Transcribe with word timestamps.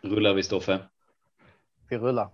Rullar 0.00 0.34
vi 0.34 0.42
Stoffe? 0.42 0.78
Vi 1.88 1.98
rullar. 1.98 2.30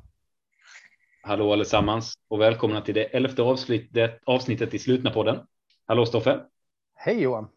Hallå 1.22 1.52
allesammans 1.52 2.14
och 2.28 2.40
välkomna 2.40 2.80
till 2.80 2.94
det 2.94 3.04
elfte 3.04 3.42
avsnittet, 3.42 4.20
avsnittet 4.24 4.74
i 4.74 4.78
Slutna 4.78 5.10
podden. 5.10 5.46
Hallå 5.86 6.06
Stoffe! 6.06 6.40
Hej 6.94 7.22
Johan! 7.22 7.48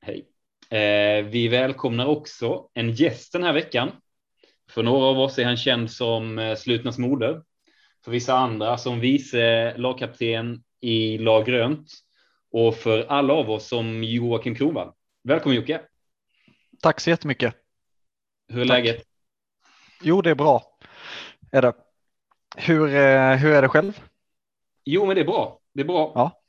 Hej! 0.00 0.26
Eh, 0.70 1.24
vi 1.24 1.48
välkomnar 1.48 2.06
också 2.06 2.68
en 2.74 2.92
gäst 2.92 3.32
den 3.32 3.42
här 3.42 3.52
veckan. 3.52 3.90
För 4.70 4.82
några 4.82 5.06
av 5.06 5.18
oss 5.18 5.38
är 5.38 5.44
han 5.44 5.56
känd 5.56 5.90
som 5.90 6.38
eh, 6.38 6.56
Slutnas 6.56 6.98
moder. 6.98 7.42
För 8.04 8.10
vissa 8.10 8.34
andra 8.34 8.78
som 8.78 9.00
vice 9.00 9.76
lagkapten 9.76 10.62
i 10.80 11.18
lag 11.18 11.46
grönt. 11.46 11.90
Och 12.52 12.74
för 12.74 13.06
alla 13.08 13.32
av 13.32 13.50
oss 13.50 13.68
som 13.68 14.04
Joakim 14.04 14.54
Kronvall. 14.54 14.92
Välkommen 15.22 15.56
Jocke! 15.56 15.80
Tack 16.82 17.00
så 17.00 17.10
jättemycket! 17.10 17.54
Hur 18.48 18.60
är 18.60 18.66
Tack. 18.66 18.84
läget? 18.84 19.09
Jo, 20.02 20.22
det 20.22 20.30
är 20.30 20.34
bra. 20.34 20.62
Är 21.52 21.62
det. 21.62 21.72
Hur, 22.56 22.94
eh, 22.94 23.36
hur 23.36 23.52
är 23.52 23.62
det 23.62 23.68
själv? 23.68 24.00
Jo, 24.84 25.06
men 25.06 25.14
det 25.14 25.20
är 25.20 25.26
bra. 25.26 25.60
Det 25.74 25.80
är 25.80 25.86
bra. 25.86 26.12
Ja. 26.14 26.40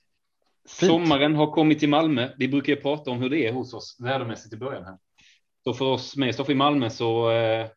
Fint. 0.69 0.91
Sommaren 0.91 1.35
har 1.35 1.51
kommit 1.51 1.79
till 1.79 1.89
Malmö. 1.89 2.29
Vi 2.37 2.47
brukar 2.47 2.73
ju 2.73 2.81
prata 2.81 3.11
om 3.11 3.21
hur 3.21 3.29
det 3.29 3.47
är 3.47 3.53
hos 3.53 3.73
oss 3.73 3.97
vädermässigt 3.99 4.53
i 4.53 4.57
början 4.57 4.85
här. 4.85 4.97
Så 5.63 5.73
för 5.73 5.85
oss 5.85 6.15
med 6.17 6.33
Stoffe 6.33 6.51
i 6.51 6.55
Malmö 6.55 6.89
så, 6.89 7.31
eh, 7.31 7.67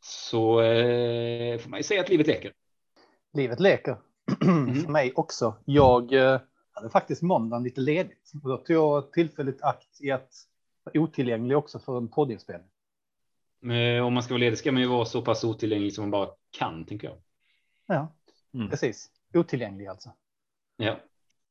så 0.00 0.60
eh, 0.60 1.58
får 1.58 1.70
man 1.70 1.78
ju 1.78 1.84
säga 1.84 2.00
att 2.00 2.08
livet 2.08 2.26
leker. 2.26 2.52
Livet 3.32 3.60
leker. 3.60 3.96
Mm. 4.44 4.74
För 4.74 4.92
mig 4.92 5.12
också. 5.14 5.54
Jag 5.64 6.12
hade 6.72 6.90
faktiskt 6.90 7.22
måndagen 7.22 7.62
lite 7.64 7.80
ledigt. 7.80 8.30
Och 8.42 8.48
Då 8.50 8.56
tog 8.56 8.76
jag 8.76 9.12
tillfälligt 9.12 9.62
akt 9.62 10.00
i 10.00 10.10
att 10.10 10.30
vara 10.84 11.00
otillgänglig 11.00 11.56
också 11.56 11.78
för 11.78 11.98
en 11.98 12.08
poddinspelning. 12.08 12.68
Eh, 13.70 14.06
Om 14.06 14.14
man 14.14 14.22
ska 14.22 14.34
vara 14.34 14.40
ledig 14.40 14.58
ska 14.58 14.72
man 14.72 14.82
ju 14.82 14.88
vara 14.88 15.04
så 15.04 15.22
pass 15.22 15.44
otillgänglig 15.44 15.94
som 15.94 16.02
man 16.02 16.10
bara 16.10 16.28
kan, 16.58 16.84
tänker 16.86 17.08
jag. 17.08 17.16
Ja, 17.86 18.12
Mm. 18.54 18.70
precis. 18.70 19.10
Otillgänglig 19.34 19.86
alltså. 19.86 20.10
Ja. 20.76 20.96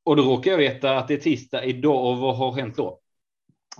Och 0.03 0.15
då 0.15 0.23
råkar 0.23 0.51
jag 0.51 0.57
veta 0.57 0.97
att 0.97 1.07
det 1.07 1.13
är 1.13 1.17
tisdag 1.17 1.63
idag 1.65 2.05
och 2.11 2.17
vad 2.17 2.37
har 2.37 2.51
hänt 2.51 2.75
då? 2.77 2.99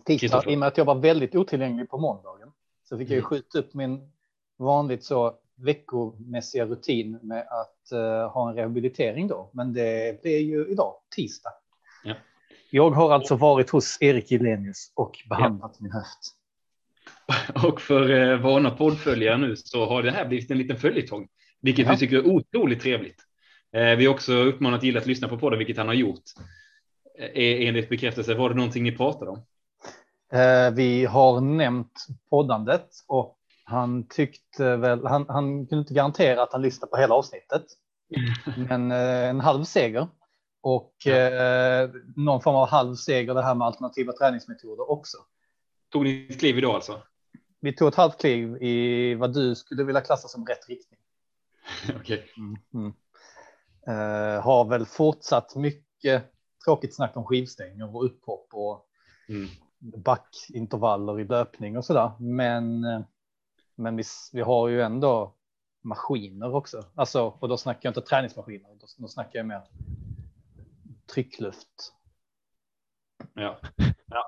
Tisdag, 0.05 0.43
i 0.47 0.55
och 0.55 0.59
med 0.59 0.67
att 0.67 0.77
jag 0.77 0.85
var 0.85 0.95
väldigt 0.95 1.35
otillgänglig 1.35 1.89
på 1.89 1.97
måndagen 1.97 2.51
så 2.83 2.97
fick 2.97 3.07
jag 3.07 3.11
ju 3.13 3.17
Mm. 3.19 3.29
skjuta 3.29 3.59
upp 3.59 3.73
min 3.73 4.11
vanligt 4.57 5.03
så 5.03 5.33
veckomässiga 5.55 6.65
rutin 6.65 7.19
med 7.21 7.47
att 7.47 7.91
eh, 7.91 8.31
ha 8.31 8.49
en 8.49 8.55
rehabilitering 8.55 9.27
då. 9.27 9.49
Men 9.53 9.73
det 9.73 10.21
blir 10.21 10.39
ju 10.39 10.67
idag, 10.67 10.93
tisdag. 11.15 11.51
Ja. 12.03 12.13
Jag 12.69 12.89
har 12.91 13.11
alltså 13.13 13.35
varit 13.35 13.69
hos 13.69 13.97
Erik 14.01 14.31
Gillenius 14.31 14.91
och 14.95 15.19
behandlat 15.29 15.79
min 15.79 15.91
höft. 15.91 16.35
Och 17.67 17.81
för 17.81 18.09
eh, 18.09 18.37
vana 18.39 18.71
poddföljare 18.71 19.37
nu 19.37 19.55
så 19.55 19.85
har 19.85 20.03
det 20.03 20.11
här 20.11 20.25
blivit 20.25 20.51
en 20.51 20.57
liten 20.57 20.77
följetong, 20.77 21.27
vilket 21.61 21.85
Ja. 21.85 21.91
vi 21.91 21.97
tycker 21.97 22.15
är 22.17 22.27
otroligt 22.27 22.81
trevligt. 22.81 23.21
Eh, 23.75 23.95
vi 23.95 24.05
har 24.05 24.13
också 24.13 24.33
uppmanat 24.33 24.83
Gilla 24.83 24.99
att 24.99 25.05
lyssna 25.05 25.27
på 25.27 25.37
podden, 25.37 25.59
vilket 25.59 25.77
han 25.77 25.87
har 25.87 25.93
gjort. 25.93 26.23
Eh, 27.19 27.67
enligt 27.67 27.89
bekräftelse, 27.89 28.33
var 28.33 28.49
det 28.49 28.55
någonting 28.55 28.83
ni 28.83 28.91
pratade 28.91 29.31
om? 29.31 29.45
Eh, 30.33 30.71
vi 30.73 31.05
har 31.05 31.41
nämnt 31.41 32.05
poddandet 32.29 32.87
och 33.07 33.37
han 33.63 34.07
tyckte 34.07 34.75
väl, 34.77 35.05
han, 35.05 35.25
han 35.29 35.67
kunde 35.67 35.79
inte 35.81 35.93
garantera 35.93 36.43
att 36.43 36.51
han 36.53 36.61
lyssnade 36.61 36.91
på 36.91 36.97
hela 36.97 37.15
avsnittet. 37.15 37.63
Men 38.69 38.91
eh, 38.91 39.29
en 39.29 39.39
halv 39.39 39.63
seger. 39.63 40.07
Och 40.61 40.93
Ja. 41.05 41.13
eh, 41.15 41.89
någon 42.15 42.41
form 42.41 42.55
av 42.55 42.67
halv 42.69 42.95
seger 42.95 43.33
det 43.33 43.43
här 43.43 43.55
med 43.55 43.67
alternativa 43.67 44.13
träningsmetoder 44.13 44.91
också. 44.91 45.17
Tog 45.91 46.03
ni 46.03 46.27
ett 46.29 46.39
kliv 46.39 46.57
idag 46.57 46.75
alltså? 46.75 47.01
Vi 47.63 47.73
tog 47.73 47.87
ett 47.87 47.95
halvt 47.95 48.17
kliv 48.19 48.57
i 48.63 49.15
vad 49.15 49.33
du 49.33 49.55
skulle 49.55 49.83
vilja 49.83 50.01
klassa 50.01 50.27
som 50.27 50.45
rätt 50.45 50.69
riktning. 50.69 50.99
Okej. 51.99 52.27
Mm. 52.73 52.93
Eh, 53.87 54.41
har 54.43 54.65
väl 54.65 54.85
fortsatt 54.85 55.55
mycket 55.55 56.31
tråkigt 56.65 56.95
snack 56.95 57.17
om 57.17 57.25
skivstänger 57.25 57.95
och 57.95 58.05
upphopp 58.05 58.47
och 58.51 58.89
Mm. 59.29 59.49
backintervaller 59.79 61.19
i 61.19 61.23
löpning 61.23 61.77
och 61.77 61.85
sådär. 61.85 62.11
Men, 62.19 62.83
eh, 62.83 63.01
men 63.75 63.95
vi, 63.95 64.03
vi 64.33 64.41
har 64.41 64.67
ju 64.67 64.81
ändå 64.81 65.35
maskiner 65.81 66.55
också. 66.55 66.85
Alltså, 66.95 67.37
och 67.39 67.49
då 67.49 67.57
snackar 67.57 67.79
jag 67.81 67.89
inte 67.91 68.01
träningsmaskiner, 68.01 68.69
då, 68.79 68.87
då 68.97 69.07
snackar 69.07 69.39
jag 69.39 69.45
mer 69.45 69.61
tryckluft. 71.13 71.93
Ja. 73.33 73.59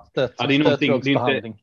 Stöt, 0.08 0.34
Ja, 0.38 0.46
det 0.46 0.54
är 0.54 0.58
någonting- 0.58 0.58
det 0.58 0.64
är 0.64 0.64
inte- 0.64 0.76
stötvågsbehandling. 0.76 1.62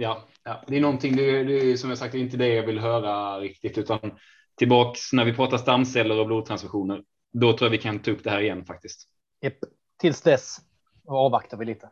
Ja, 0.00 0.22
ja, 0.44 0.62
det 0.66 0.76
är 0.76 0.80
någonting, 0.80 1.16
det 1.16 1.30
är, 1.30 1.44
det 1.44 1.54
är 1.54 1.76
som 1.76 1.90
jag 1.90 1.98
sagt 1.98 2.14
inte 2.14 2.36
det 2.36 2.48
jag 2.48 2.66
vill 2.66 2.78
höra 2.78 3.40
riktigt, 3.40 3.78
utan 3.78 4.18
tillbaks 4.56 5.12
när 5.12 5.24
vi 5.24 5.32
pratar 5.32 5.58
stamceller 5.58 6.20
och 6.20 6.26
blodtransfusioner. 6.26 7.04
Då 7.32 7.52
tror 7.52 7.66
jag 7.66 7.70
vi 7.70 7.78
kan 7.78 7.98
ta 7.98 8.10
upp 8.10 8.24
det 8.24 8.30
här 8.30 8.40
igen 8.40 8.64
faktiskt. 8.64 9.08
Japp. 9.40 9.54
Tills 9.98 10.22
dess 10.22 10.58
avvaktar 11.06 11.56
vi 11.56 11.64
lite. 11.64 11.90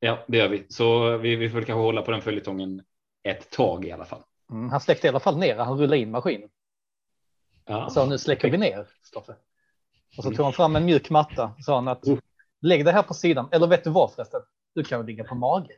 Ja, 0.00 0.24
det 0.28 0.36
gör 0.36 0.48
vi. 0.48 0.66
Så 0.68 1.16
vi, 1.16 1.36
vi 1.36 1.50
får 1.50 1.58
kanske 1.58 1.82
hålla 1.82 2.02
på 2.02 2.10
den 2.10 2.22
följetongen 2.22 2.82
ett 3.22 3.50
tag 3.50 3.84
i 3.84 3.92
alla 3.92 4.04
fall. 4.04 4.22
Mm, 4.50 4.70
han 4.70 4.80
släckte 4.80 5.06
i 5.06 5.10
alla 5.10 5.20
fall 5.20 5.38
ner, 5.38 5.56
han 5.56 5.78
rullade 5.78 5.98
in 5.98 6.10
maskinen. 6.10 6.48
Ja. 7.64 7.90
Så 7.90 8.06
nu 8.06 8.18
släcker 8.18 8.50
vi 8.50 8.58
ner, 8.58 8.86
Stoffe. 9.02 9.34
Och 10.16 10.24
så 10.24 10.30
tog 10.30 10.44
han 10.44 10.52
fram 10.52 10.76
en 10.76 10.84
mjuk 10.84 11.10
matta 11.10 11.54
och 11.58 11.64
sa 11.64 11.74
han 11.74 11.88
att 11.88 12.04
lägg 12.60 12.84
det 12.84 12.92
här 12.92 13.02
på 13.02 13.14
sidan. 13.14 13.48
Eller 13.52 13.66
vet 13.66 13.84
du 13.84 13.90
vad 13.90 14.12
förresten? 14.12 14.40
Du 14.74 14.84
kan 14.84 15.06
ligga 15.06 15.24
på 15.24 15.34
mage. 15.34 15.72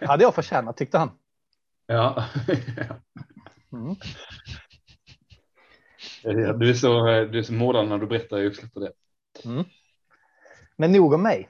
Hade 0.00 0.24
jag 0.24 0.34
förtjänat 0.34 0.76
tyckte 0.76 0.98
han. 0.98 1.10
ja. 1.86 2.24
Mm. 3.72 3.96
Du 6.58 6.70
är 6.70 6.74
så, 6.74 7.04
du 7.04 7.38
är 7.38 7.42
så 7.42 7.52
målande 7.52 7.90
när 7.90 7.98
du 7.98 8.06
berättar 8.06 8.38
just 8.38 8.74
på 8.74 8.80
det. 8.80 8.92
Mm. 9.44 9.64
Men 10.76 10.92
nog 10.92 11.12
om 11.12 11.22
mig. 11.22 11.48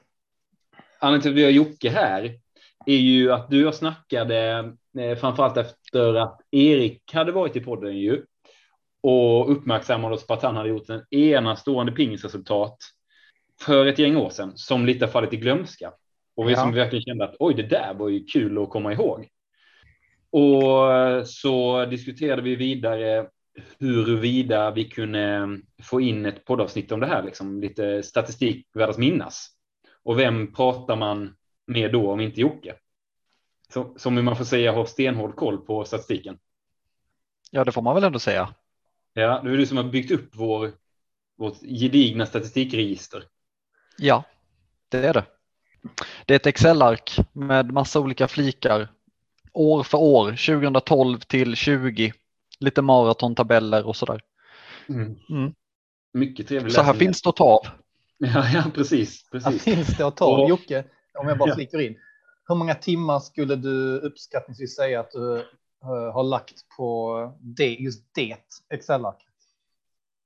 Anledningen 0.99 1.21
till 1.21 1.31
att 1.31 1.37
vi 1.37 1.43
har 1.43 1.51
Jocke 1.51 1.89
här 1.89 2.39
är 2.85 2.97
ju 2.97 3.31
att 3.31 3.49
du 3.49 3.67
och 3.67 3.75
snackade 3.75 4.73
eh, 4.99 5.17
framförallt 5.17 5.57
efter 5.57 6.13
att 6.13 6.41
Erik 6.51 7.13
hade 7.13 7.31
varit 7.31 7.55
i 7.55 7.59
podden 7.59 7.97
ju 7.97 8.25
och 9.01 9.51
uppmärksammade 9.51 10.15
oss 10.15 10.27
på 10.27 10.33
att 10.33 10.43
han 10.43 10.55
hade 10.55 10.69
gjort 10.69 10.89
en 10.89 11.05
enastående 11.09 11.91
pingisresultat 11.91 12.77
för 13.61 13.85
ett 13.85 13.99
gäng 13.99 14.17
år 14.17 14.29
sedan 14.29 14.51
som 14.55 14.85
lite 14.85 15.07
fallit 15.07 15.33
i 15.33 15.37
glömska. 15.37 15.91
Och 16.35 16.47
vi 16.47 16.51
Ja. 16.53 16.57
som 16.59 16.71
verkligen 16.73 17.03
kände 17.03 17.25
att 17.25 17.35
oj, 17.39 17.53
det 17.53 17.63
där 17.63 17.93
var 17.93 18.09
ju 18.09 18.25
kul 18.25 18.63
att 18.63 18.69
komma 18.69 18.93
ihåg. 18.93 19.27
Och 20.29 20.93
eh, 20.93 21.23
så 21.23 21.85
diskuterade 21.85 22.41
vi 22.41 22.55
vidare 22.55 23.27
huruvida 23.79 24.71
vi 24.71 24.85
kunde 24.85 25.47
få 25.83 26.01
in 26.01 26.25
ett 26.25 26.45
poddavsnitt 26.45 26.91
om 26.91 26.99
det 26.99 27.07
här, 27.07 27.23
liksom 27.23 27.61
lite 27.61 28.03
statistik 28.03 28.67
värd 28.73 28.89
att 28.89 28.97
minnas. 28.97 29.51
Och 30.03 30.19
vem 30.19 30.53
pratar 30.53 30.95
man 30.95 31.35
med 31.67 31.91
då 31.91 32.11
om 32.11 32.19
inte 32.19 32.41
Jocke? 32.41 32.75
Så, 33.73 33.93
som 33.97 34.25
man 34.25 34.35
får 34.35 34.45
säga 34.45 34.71
har 34.71 34.85
stenhård 34.85 35.35
koll 35.35 35.57
på 35.57 35.85
statistiken. 35.85 36.37
Ja, 37.51 37.63
det 37.63 37.71
får 37.71 37.81
man 37.81 37.95
väl 37.95 38.03
ändå 38.03 38.19
säga. 38.19 38.53
Ja, 39.13 39.41
det 39.43 39.51
är 39.51 39.57
du 39.57 39.65
som 39.65 39.77
har 39.77 39.83
byggt 39.83 40.11
upp 40.11 40.29
vår, 40.33 40.71
vårt 41.37 41.61
gedigna 41.61 42.25
statistikregister. 42.25 43.23
Ja, 43.97 44.23
det 44.89 44.97
är 45.07 45.13
det. 45.13 45.23
Det 46.25 46.33
är 46.33 46.35
ett 46.35 46.45
Excel-ark 46.45 47.17
med 47.33 47.71
massa 47.71 47.99
olika 47.99 48.27
flikar. 48.27 48.87
År 49.53 49.83
för 49.83 49.97
år, 49.97 50.25
2012 50.31 51.19
till 51.19 51.55
20. 51.55 52.13
Lite 52.59 52.81
maratontabeller 52.81 53.87
och 53.87 53.95
sådär. 53.95 54.21
Mm. 54.89 55.53
Mycket 56.13 56.47
trevlig 56.47 56.71
Så 56.73 56.81
här 56.81 56.93
läsning. 56.93 57.07
finns 57.07 57.21
det 57.21 57.29
att 57.29 57.35
ta 57.35 57.43
av. 57.43 57.61
Ja, 58.17 58.45
ja, 58.53 58.63
precis. 58.75 59.25
Här 59.33 59.39
precis. 59.39 59.63
finns 59.63 59.87
det 59.97 60.07
att 60.07 60.17
ta. 60.17 60.25
Och- 60.41 60.49
Jocke, 60.49 60.83
om 61.19 61.27
jag 61.27 61.37
bara 61.37 61.49
Ja. 61.49 61.55
flickar 61.55 61.79
in. 61.81 61.95
Hur 62.47 62.55
många 62.55 62.75
timmar 62.75 63.19
skulle 63.19 63.55
du 63.55 63.99
uppskattningsvis 63.99 64.75
säga 64.75 64.99
att 64.99 65.11
du 65.11 65.35
eh, 65.37 66.13
har 66.13 66.23
lagt 66.23 66.53
på 66.77 67.33
det, 67.41 67.69
just 67.75 68.03
det 68.15 68.35
Excel-arket? 68.73 69.27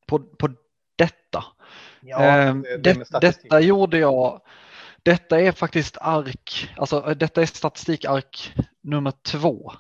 På, 0.07 0.19
på 0.19 0.49
detta. 0.95 1.43
Ja, 2.01 2.53
det- 2.53 2.77
det 2.77 3.05
statistik. 3.05 3.43
detta 3.43 3.59
gjorde 3.61 3.97
jag. 3.97 4.41
Detta 5.09 5.41
är 5.41 5.51
faktiskt 5.51 5.97
ark, 6.01 6.69
alltså 6.77 7.09
eh, 7.09 7.17
detta 7.17 7.41
är 7.41 7.45
statistikark 7.45 8.53
nummer 8.81 9.13
två. 9.21 9.71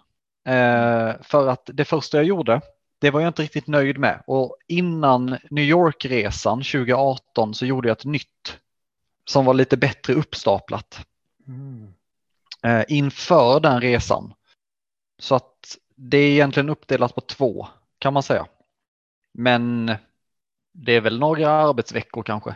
Eh, 0.45 1.13
för 1.21 1.47
att 1.47 1.69
det 1.73 1.85
första 1.85 2.17
jag 2.17 2.25
gjorde, 2.25 2.61
det 2.99 3.11
var 3.11 3.21
jag 3.21 3.29
inte 3.29 3.41
riktigt 3.41 3.67
nöjd 3.67 3.97
med. 3.97 4.23
Och 4.27 4.57
innan 4.67 5.37
New 5.49 5.63
York-resan 5.63 6.57
2018 6.57 7.53
så 7.53 7.65
gjorde 7.65 7.87
jag 7.87 7.97
ett 7.97 8.05
nytt 8.05 8.57
som 9.25 9.45
var 9.45 9.53
lite 9.53 9.77
bättre 9.77 10.13
uppstaplat 10.13 11.05
Mm. 11.47 11.93
eh, 12.63 12.85
inför 12.87 13.59
den 13.59 13.81
resan. 13.81 14.33
Så 15.19 15.35
att 15.35 15.77
det 15.95 16.17
är 16.17 16.31
egentligen 16.31 16.69
uppdelat 16.69 17.15
på 17.15 17.21
två 17.21 17.67
kan 17.99 18.13
man 18.13 18.23
säga. 18.23 18.45
Men 19.33 19.95
det 20.73 20.91
är 20.91 21.01
väl 21.01 21.19
några 21.19 21.49
arbetsveckor 21.49 22.23
kanske. 22.23 22.55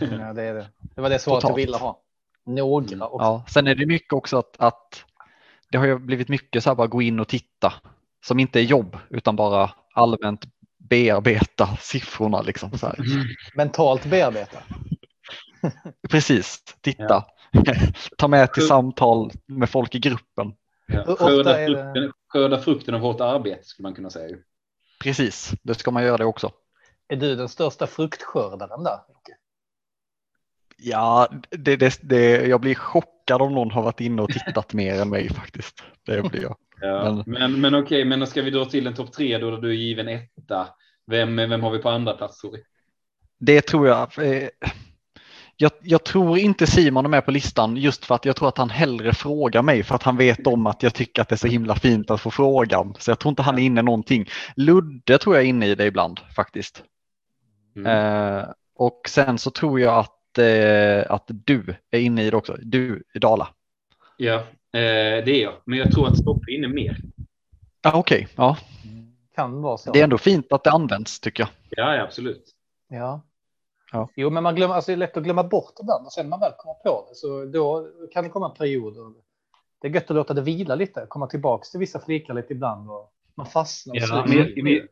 Ja, 0.00 0.32
det, 0.32 0.42
är 0.42 0.54
det. 0.54 0.66
det 0.94 1.00
var 1.00 1.10
det 1.10 1.18
svaret 1.18 1.40
Totalt. 1.40 1.50
jag 1.50 1.66
ville 1.66 1.76
ha. 1.76 2.00
Några 2.46 3.06
också. 3.06 3.24
Ja, 3.24 3.44
sen 3.48 3.66
är 3.66 3.74
det 3.74 3.86
mycket 3.86 4.12
också 4.12 4.38
att, 4.38 4.56
att 4.58 5.04
det 5.70 5.78
har 5.78 5.86
ju 5.86 5.98
blivit 5.98 6.28
mycket 6.28 6.62
så 6.62 6.70
här 6.70 6.74
bara 6.74 6.86
gå 6.86 7.02
in 7.02 7.20
och 7.20 7.28
titta 7.28 7.72
som 8.26 8.38
inte 8.38 8.60
är 8.60 8.62
jobb 8.62 8.96
utan 9.10 9.36
bara 9.36 9.70
allmänt 9.94 10.44
bearbeta 10.78 11.76
siffrorna. 11.80 12.42
Liksom, 12.42 12.78
så 12.78 12.86
här. 12.86 12.96
Mentalt 13.54 14.06
bearbeta. 14.06 14.58
Precis, 16.10 16.62
titta. 16.80 17.24
Ta 18.18 18.28
med 18.28 18.52
till 18.52 18.66
samtal 18.66 19.30
med 19.46 19.70
folk 19.70 19.94
i 19.94 19.98
gruppen. 19.98 20.52
Ja. 20.86 21.16
Skörda, 21.16 21.54
frukten, 21.54 22.12
skörda 22.28 22.58
frukten 22.58 22.94
av 22.94 23.00
hårt 23.00 23.20
arbete 23.20 23.64
skulle 23.64 23.84
man 23.84 23.94
kunna 23.94 24.10
säga. 24.10 24.36
Precis, 25.00 25.52
det 25.62 25.74
ska 25.74 25.90
man 25.90 26.02
göra 26.04 26.16
det 26.16 26.24
också. 26.24 26.50
Är 27.08 27.16
du 27.16 27.36
den 27.36 27.48
största 27.48 27.86
fruktskördaren 27.86 28.84
där? 28.84 28.98
Ja, 30.76 31.28
det, 31.50 31.76
det, 31.76 31.98
det, 32.02 32.46
jag 32.46 32.60
blir 32.60 32.74
chockad 32.74 33.42
om 33.42 33.54
någon 33.54 33.70
har 33.70 33.82
varit 33.82 34.00
inne 34.00 34.22
och 34.22 34.30
tittat 34.30 34.72
mer 34.72 35.00
än 35.00 35.08
mig 35.10 35.28
faktiskt. 35.28 35.82
Det 36.06 36.22
blir 36.30 36.42
jag. 36.42 36.56
Ja. 36.80 37.22
Men- 37.26 37.32
Men, 37.38 37.60
men, 37.60 37.74
okej, 37.74 38.04
men 38.04 38.20
då 38.20 38.26
ska 38.26 38.42
vi 38.42 38.50
dra 38.50 38.64
till 38.64 38.86
en 38.86 38.94
topp 38.94 39.12
tre 39.12 39.38
då, 39.38 39.50
där 39.50 39.58
du 39.58 39.68
är 39.70 39.74
given 39.74 40.08
etta. 40.08 40.68
Vem, 41.06 41.36
vem 41.36 41.62
har 41.62 41.70
vi 41.70 41.78
på 41.78 41.88
andra 41.90 42.12
plats? 42.14 42.40
Sorry? 42.40 42.62
Det 43.38 43.60
tror 43.62 43.88
jag. 43.88 44.18
Eh, 44.18 44.48
jag. 45.56 45.70
Jag 45.82 46.04
tror 46.04 46.38
inte 46.38 46.66
Simon 46.66 47.04
är 47.04 47.08
med 47.08 47.24
på 47.24 47.30
listan 47.30 47.76
just 47.76 48.04
för 48.04 48.14
att 48.14 48.24
jag 48.24 48.36
tror 48.36 48.48
att 48.48 48.58
han 48.58 48.70
hellre 48.70 49.12
frågar 49.14 49.62
mig 49.62 49.82
för 49.82 49.94
att 49.94 50.02
han 50.02 50.16
vet 50.16 50.46
om 50.46 50.66
att 50.66 50.82
jag 50.82 50.94
tycker 50.94 51.22
att 51.22 51.28
det 51.28 51.34
är 51.34 51.36
så 51.36 51.46
himla 51.46 51.74
fint 51.74 52.10
att 52.10 52.20
få 52.20 52.30
frågan. 52.30 52.94
Så 52.98 53.10
jag 53.10 53.18
tror 53.18 53.30
inte 53.30 53.42
han 53.42 53.58
är 53.58 53.62
inne 53.62 53.82
någonting. 53.82 54.26
Ludde 54.56 55.18
tror 55.18 55.34
jag 55.36 55.44
är 55.44 55.48
inne 55.48 55.66
i 55.66 55.74
det 55.74 55.84
ibland 55.86 56.20
faktiskt. 56.36 56.82
Mm. 57.76 57.86
Eh, 57.86 58.44
och 58.74 59.00
sen 59.08 59.38
så 59.38 59.50
tror 59.50 59.80
jag 59.80 59.98
att, 59.98 60.38
eh, 60.38 61.12
att 61.12 61.24
du 61.26 61.74
är 61.90 61.98
inne 61.98 62.24
i 62.24 62.30
det 62.30 62.36
också. 62.36 62.56
Du 62.62 63.02
i 63.14 63.18
Dala. 63.18 63.48
Ja, 64.16 64.34
eh, 64.34 64.44
det 65.24 65.30
är 65.30 65.42
jag. 65.42 65.54
Men 65.64 65.78
jag 65.78 65.92
tror 65.92 66.08
att 66.08 66.18
Stoppe 66.18 66.52
är 66.52 66.56
inne 66.56 66.68
mer. 66.68 66.96
Ja, 67.82 67.92
Okej, 67.94 68.28
ja. 68.36 68.56
Kan 69.34 69.62
vara 69.62 69.76
så. 69.76 69.92
det 69.92 70.00
är 70.00 70.04
ändå 70.04 70.18
fint 70.18 70.52
att 70.52 70.64
det 70.64 70.70
används 70.70 71.20
tycker 71.20 71.42
jag. 71.42 71.50
Ja, 71.70 71.96
ja 71.96 72.02
absolut. 72.02 72.44
Ja. 72.88 73.22
Ja. 73.92 74.08
Jo, 74.16 74.30
men 74.30 74.42
man 74.42 74.54
glömmer, 74.54 74.74
alltså 74.74 74.90
det 74.90 74.94
är 74.94 74.96
lätt 74.96 75.16
att 75.16 75.24
glömma 75.24 75.42
bort 75.42 75.74
ibland 75.82 76.06
och 76.06 76.12
sen 76.12 76.24
när 76.24 76.30
man 76.30 76.40
väl 76.40 76.52
kommer 76.58 76.74
på 76.74 77.06
det 77.08 77.14
så 77.14 77.44
då 77.44 77.88
kan 78.12 78.24
det 78.24 78.30
komma 78.30 78.50
en 78.50 78.56
period. 78.56 78.98
Och 78.98 79.12
det 79.80 79.88
är 79.88 79.92
gött 79.92 80.10
att 80.10 80.16
låta 80.16 80.34
det 80.34 80.40
vila 80.40 80.74
lite, 80.74 81.06
komma 81.08 81.26
tillbaka 81.26 81.64
till 81.64 81.80
vissa 81.80 82.00
flikar 82.00 82.34
lite 82.34 82.52
ibland 82.52 82.90
och 82.90 83.12
man 83.34 83.46
fastnar. 83.46 83.94
och 83.94 84.00
Ja, 84.02 84.24
men, 84.28 84.64
men, 84.64 84.88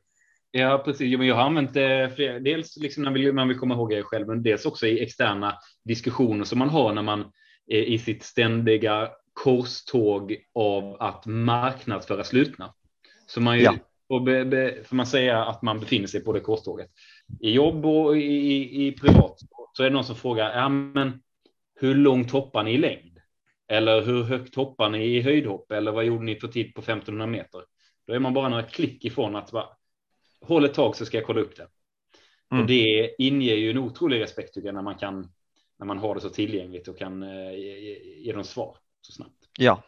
ja 0.52 0.82
precis. 0.84 1.18
Men 1.18 1.26
jag 1.26 1.34
har 1.34 1.42
använt 1.42 1.74
det 1.74 2.12
flera, 2.16 2.38
dels 2.38 2.76
liksom 2.76 3.02
när 3.02 3.10
man 3.10 3.20
vill, 3.20 3.32
man 3.32 3.48
vill 3.48 3.58
komma 3.58 3.74
ihåg 3.74 3.92
er 3.92 4.02
själv, 4.02 4.26
men 4.26 4.42
dels 4.42 4.66
också 4.66 4.86
i 4.86 5.02
externa 5.02 5.54
diskussioner 5.84 6.44
som 6.44 6.58
man 6.58 6.68
har 6.68 6.92
när 6.92 7.02
man 7.02 7.32
är 7.66 7.82
i 7.82 7.98
sitt 7.98 8.22
ständiga 8.22 9.10
korståg 9.32 10.36
av 10.54 10.96
att 11.00 11.26
marknadsföra 11.26 12.24
slutna. 12.24 12.74
Så 13.26 13.40
man 13.40 13.58
ju, 13.58 13.64
Ja. 13.64 13.74
och 14.08 14.22
be, 14.22 14.44
be, 14.44 14.84
får 14.84 14.96
man 14.96 15.06
säga 15.06 15.44
att 15.44 15.62
man 15.62 15.80
befinner 15.80 16.06
sig 16.06 16.24
på 16.24 16.32
det 16.32 16.40
korståget. 16.40 16.90
I 17.40 17.50
jobb 17.50 17.86
och 17.86 18.16
i, 18.16 18.20
i, 18.20 18.86
i 18.86 18.92
privat 18.92 19.38
så 19.72 19.82
är 19.82 19.90
det 19.90 19.94
någon 19.94 20.04
som 20.04 20.16
frågar, 20.16 20.56
ja 20.56 20.68
men 20.68 21.20
hur 21.80 21.94
långt 21.94 22.30
hoppar 22.30 22.62
ni 22.62 22.72
i 22.72 22.78
längd? 22.78 23.18
Eller 23.68 24.02
hur 24.02 24.22
högt 24.22 24.54
hoppar 24.54 24.88
ni 24.88 25.04
i 25.04 25.20
höjdhopp? 25.20 25.72
Eller 25.72 25.92
vad 25.92 26.04
gjorde 26.04 26.24
ni 26.24 26.36
för 26.36 26.48
tid 26.48 26.74
på 26.74 26.80
1500 26.80 27.26
meter? 27.26 27.60
Då 28.06 28.14
är 28.14 28.18
man 28.18 28.34
bara 28.34 28.48
några 28.48 28.62
klick 28.62 29.04
ifrån 29.04 29.36
att 29.36 29.50
bara, 29.52 29.66
håll 30.42 30.64
ett 30.64 30.74
tag 30.74 30.96
så 30.96 31.06
ska 31.06 31.16
jag 31.16 31.26
kolla 31.26 31.40
upp 31.40 31.56
det. 31.56 31.68
Mm. 32.50 32.62
Och 32.62 32.68
det 32.68 33.14
inger 33.18 33.54
ju 33.54 33.70
en 33.70 33.78
otrolig 33.78 34.20
respekt 34.20 34.54
tycker 34.54 34.68
jag 34.68 34.74
när 34.74 34.82
man 34.82 34.98
kan 34.98 35.28
när 35.78 35.86
man 35.86 35.98
har 35.98 36.14
det 36.14 36.20
så 36.20 36.28
tillgängligt 36.28 36.88
och 36.88 36.98
kan 36.98 37.22
eh, 37.22 37.52
ge, 37.52 37.78
ge, 37.78 38.14
ge 38.18 38.32
dem 38.32 38.44
svar 38.44 38.76
så 39.00 39.12
snabbt. 39.12 39.48
Ja, 39.58 39.82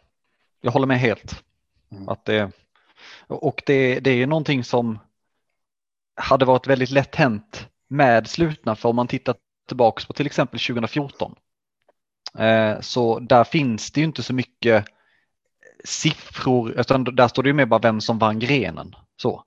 jag 0.60 0.72
håller 0.72 0.86
med 0.86 0.98
helt. 0.98 1.44
Mm. 1.90 2.08
Att 2.08 2.24
det, 2.24 2.50
och 3.26 3.62
det, 3.66 4.00
det 4.00 4.10
är 4.10 4.26
någonting 4.26 4.64
som 4.64 4.98
hade 6.16 6.44
varit 6.44 6.66
väldigt 6.66 6.90
lätt 6.90 7.14
hänt 7.14 7.68
med 7.88 8.26
slutna 8.26 8.76
för 8.76 8.88
om 8.88 8.96
man 8.96 9.08
tittar 9.08 9.34
tillbaks 9.68 10.06
på 10.06 10.12
till 10.12 10.26
exempel 10.26 10.60
2014. 10.60 11.34
Eh, 12.38 12.80
så 12.80 13.18
där 13.18 13.44
finns 13.44 13.90
det 13.90 14.00
ju 14.00 14.06
inte 14.06 14.22
så 14.22 14.34
mycket 14.34 14.84
siffror, 15.84 16.80
utan 16.80 17.04
där 17.04 17.28
står 17.28 17.42
det 17.42 17.48
ju 17.48 17.54
med 17.54 17.68
bara 17.68 17.80
vem 17.80 18.00
som 18.00 18.18
vann 18.18 18.38
grenen. 18.38 18.94
Så. 19.16 19.44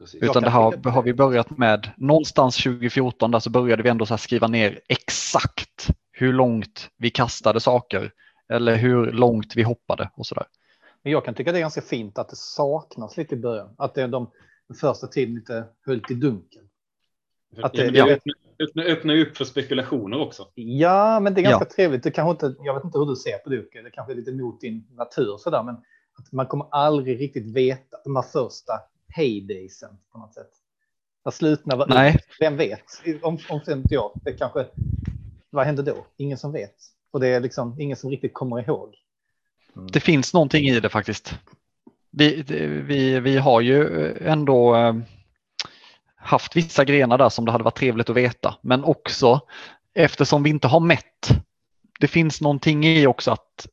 Precis. 0.00 0.22
Utan 0.22 0.42
det 0.42 0.50
har, 0.50 0.72
tycka- 0.72 0.90
har 0.90 1.02
vi 1.02 1.14
börjat 1.14 1.50
med 1.58 1.90
någonstans 1.96 2.56
2014 2.56 3.30
där 3.30 3.38
så 3.38 3.50
började 3.50 3.82
vi 3.82 3.88
ändå 3.88 4.06
så 4.06 4.12
här 4.12 4.18
skriva 4.18 4.46
ner 4.46 4.80
exakt 4.88 5.86
hur 6.12 6.32
långt 6.32 6.90
vi 6.96 7.10
kastade 7.10 7.60
saker 7.60 8.12
eller 8.48 8.76
hur 8.76 9.12
långt 9.12 9.56
vi 9.56 9.62
hoppade 9.62 10.10
och 10.16 10.26
sådär. 10.26 10.44
Men 11.02 11.12
jag 11.12 11.24
kan 11.24 11.34
tycka 11.34 11.52
det 11.52 11.58
är 11.58 11.60
ganska 11.60 11.80
fint 11.82 12.18
att 12.18 12.28
det 12.28 12.36
saknas 12.36 13.16
lite 13.16 13.34
i 13.34 13.38
början. 13.38 13.74
Att 13.78 13.94
det 13.94 14.02
är 14.02 14.08
de 14.08 14.30
första 14.80 15.06
tiden 15.06 15.34
lite 15.34 15.64
höljt 15.86 16.10
i 16.10 16.14
dunkel. 16.14 16.62
Att 17.62 17.72
det- 17.72 17.86
ja, 17.86 18.06
det 18.06 18.12
öppnar, 18.58 18.84
öppnar, 18.84 19.16
upp 19.16 19.36
för 19.36 19.44
spekulationer 19.44 20.20
också. 20.20 20.48
Ja, 20.54 21.20
men 21.20 21.34
det 21.34 21.40
är 21.40 21.42
ganska 21.42 21.66
Ja. 21.70 21.74
trevligt. 21.76 22.02
Det 22.02 22.10
kanske 22.10 22.30
inte, 22.46 22.62
jag 22.64 22.74
vet 22.74 22.84
inte 22.84 22.98
hur 22.98 23.06
du 23.06 23.16
ser 23.16 23.38
på 23.38 23.50
det. 23.50 23.82
Det 23.82 23.90
kanske 23.90 24.12
är 24.12 24.16
lite 24.16 24.32
mot 24.32 24.60
din 24.60 24.86
natur 24.96 25.36
sådär, 25.38 25.62
men 25.62 25.74
att 26.18 26.32
man 26.32 26.46
kommer 26.46 26.66
aldrig 26.70 27.20
riktigt 27.20 27.46
veta 27.56 27.96
de 28.04 28.16
här 28.16 28.22
första 28.22 28.72
heydaysen 29.10 29.90
på 30.12 30.18
något 30.18 30.34
sätt. 30.34 30.50
När 31.24 31.32
slutna 31.32 31.86
Nej. 31.88 32.18
Vem 32.40 32.56
vet? 32.56 32.84
Om, 33.22 33.38
om 33.48 33.60
inte 33.68 33.94
jag, 33.94 34.12
det 34.24 34.32
kanske, 34.32 34.66
vad 35.50 35.66
hände 35.66 35.82
då? 35.82 36.06
Ingen 36.16 36.38
som 36.38 36.52
vet. 36.52 36.76
Och 37.10 37.20
det 37.20 37.28
är 37.28 37.40
liksom 37.40 37.80
ingen 37.80 37.96
som 37.96 38.10
riktigt 38.10 38.34
kommer 38.34 38.68
ihåg. 38.68 38.94
Det 39.92 40.00
finns 40.00 40.34
någonting 40.34 40.64
i 40.64 40.80
det 40.80 40.88
faktiskt. 40.88 41.38
Vi, 42.10 42.42
vi, 42.86 43.20
vi 43.20 43.36
har 43.36 43.60
ju 43.60 44.12
ändå 44.18 44.76
eh, 44.76 44.94
haft 46.16 46.56
vissa 46.56 46.84
grenar 46.84 47.18
där 47.18 47.28
som 47.28 47.44
det 47.44 47.52
hade 47.52 47.64
varit 47.64 47.78
trevligt 47.78 48.10
att 48.10 48.16
veta, 48.16 48.54
men 48.62 48.84
också 48.84 49.40
eftersom 49.94 50.42
vi 50.42 50.50
inte 50.50 50.68
har 50.68 50.80
mätt. 50.80 51.28
Det 52.00 52.08
finns 52.08 52.40
någonting 52.40 52.84
i 52.84 53.06
också 53.06 53.30
att 53.30 53.66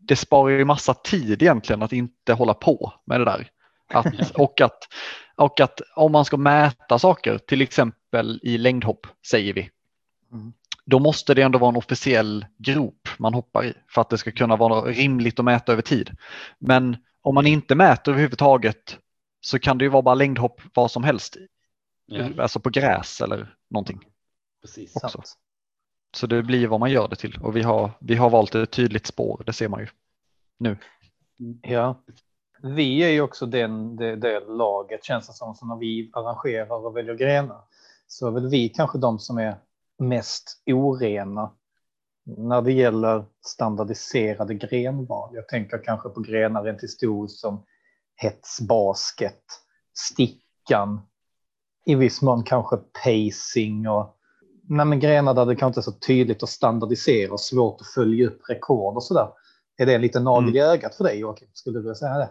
det 0.00 0.16
sparar 0.16 0.50
ju 0.50 0.64
massa 0.64 0.94
tid 0.94 1.42
egentligen 1.42 1.82
att 1.82 1.92
inte 1.92 2.32
hålla 2.32 2.54
på 2.54 2.92
med 3.04 3.20
det 3.20 3.24
där. 3.24 3.50
Att, 3.88 4.30
och, 4.38 4.60
att, 4.60 4.88
och 5.36 5.60
att 5.60 5.80
om 5.96 6.12
man 6.12 6.24
ska 6.24 6.36
mäta 6.36 6.98
saker, 6.98 7.38
till 7.38 7.60
exempel 7.62 8.40
i 8.42 8.58
längdhopp 8.58 9.06
säger 9.30 9.52
vi, 9.54 9.70
Mm. 10.32 10.52
då 10.84 10.98
måste 10.98 11.34
det 11.34 11.42
ändå 11.42 11.58
vara 11.58 11.68
en 11.68 11.76
officiell 11.76 12.46
grop 12.58 13.08
man 13.18 13.34
hoppar 13.34 13.64
i 13.64 13.74
för 13.88 14.00
att 14.00 14.10
det 14.10 14.18
ska 14.18 14.30
kunna 14.30 14.56
vara 14.56 14.80
rimligt 14.90 15.38
att 15.38 15.44
mäta 15.44 15.72
över 15.72 15.82
tid. 15.82 16.10
Men 16.58 16.96
om 17.22 17.34
man 17.34 17.46
inte 17.46 17.74
mäter 17.74 18.12
överhuvudtaget 18.12 18.98
så 19.40 19.58
kan 19.58 19.78
det 19.78 19.84
ju 19.84 19.88
vara 19.88 20.02
bara 20.02 20.14
längdhopp 20.14 20.60
vad 20.74 20.90
som 20.90 21.04
helst, 21.04 21.36
Ja, 22.06 22.28
alltså 22.38 22.60
på 22.60 22.70
gräs 22.70 23.20
eller 23.20 23.54
någonting. 23.70 24.00
precis. 24.62 24.96
också. 24.96 25.08
Sant. 25.08 25.38
Så 26.16 26.26
det 26.26 26.42
blir 26.42 26.66
vad 26.66 26.80
man 26.80 26.90
gör 26.90 27.08
det 27.08 27.16
till 27.16 27.38
och 27.42 27.56
vi 27.56 27.62
har, 27.62 27.90
vi 28.00 28.14
har 28.14 28.30
valt 28.30 28.54
ett 28.54 28.70
tydligt 28.70 29.06
spår, 29.06 29.42
det 29.46 29.52
ser 29.52 29.68
man 29.68 29.80
ju. 29.80 29.86
Ja. 31.62 32.02
Vi 32.62 33.02
är 33.02 33.08
ju 33.08 33.20
också 33.20 33.46
den, 33.46 33.96
det, 33.96 34.16
det 34.16 34.40
laget 34.40 35.04
känns 35.04 35.26
det 35.26 35.32
som, 35.32 35.54
som 35.54 35.68
när 35.68 35.76
vi 35.76 36.10
arrangerar 36.12 36.86
och 36.86 36.96
väljer 36.96 37.14
grenar. 37.14 37.60
Så 38.06 38.26
är 38.26 38.30
väl 38.30 38.48
vi 38.48 38.68
kanske 38.68 38.98
de 38.98 39.18
som 39.18 39.38
är 39.38 39.56
mest 39.98 40.62
orena 40.66 41.50
när 42.36 42.62
det 42.62 42.72
gäller 42.72 43.24
standardiserade 43.46 44.54
grenval. 44.54 45.30
Jag 45.34 45.48
tänker 45.48 45.84
kanske 45.84 46.08
på 46.08 46.20
grenar 46.20 46.62
rent 46.62 46.82
historiskt 46.82 47.38
som 47.38 47.64
hetsbasket, 48.16 49.42
stickan, 49.94 51.00
i 51.86 51.94
viss 51.94 52.22
mån 52.22 52.42
kanske 52.42 52.76
pacing 53.04 53.88
och 53.88 54.16
nej, 54.68 54.86
men 54.86 55.00
grenar 55.00 55.34
där 55.34 55.46
det 55.46 55.56
kanske 55.56 55.66
inte 55.66 55.80
är 55.80 55.92
så 55.92 55.98
tydligt 55.98 56.42
att 56.42 56.48
standardisera 56.48 57.32
och 57.32 57.40
svårt 57.40 57.80
att 57.80 57.86
följa 57.86 58.26
upp 58.26 58.40
rekord 58.48 58.96
och 58.96 59.04
sådär. 59.04 59.28
Är 59.76 59.86
det 59.86 59.94
en 59.94 60.00
liten 60.00 60.24
nagel 60.24 60.56
i 60.56 60.60
ögat 60.60 60.94
för 60.94 61.04
dig 61.04 61.18
Joakim? 61.18 61.48
Skulle 61.52 61.78
du 61.78 61.82
vilja 61.82 61.94
säga 61.94 62.18
det? 62.18 62.30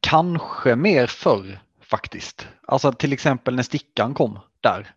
Kanske 0.00 0.76
mer 0.76 1.06
förr 1.06 1.60
faktiskt. 1.80 2.48
Alltså 2.66 2.92
till 2.92 3.12
exempel 3.12 3.54
när 3.54 3.62
stickan 3.62 4.14
kom 4.14 4.38
där 4.60 4.94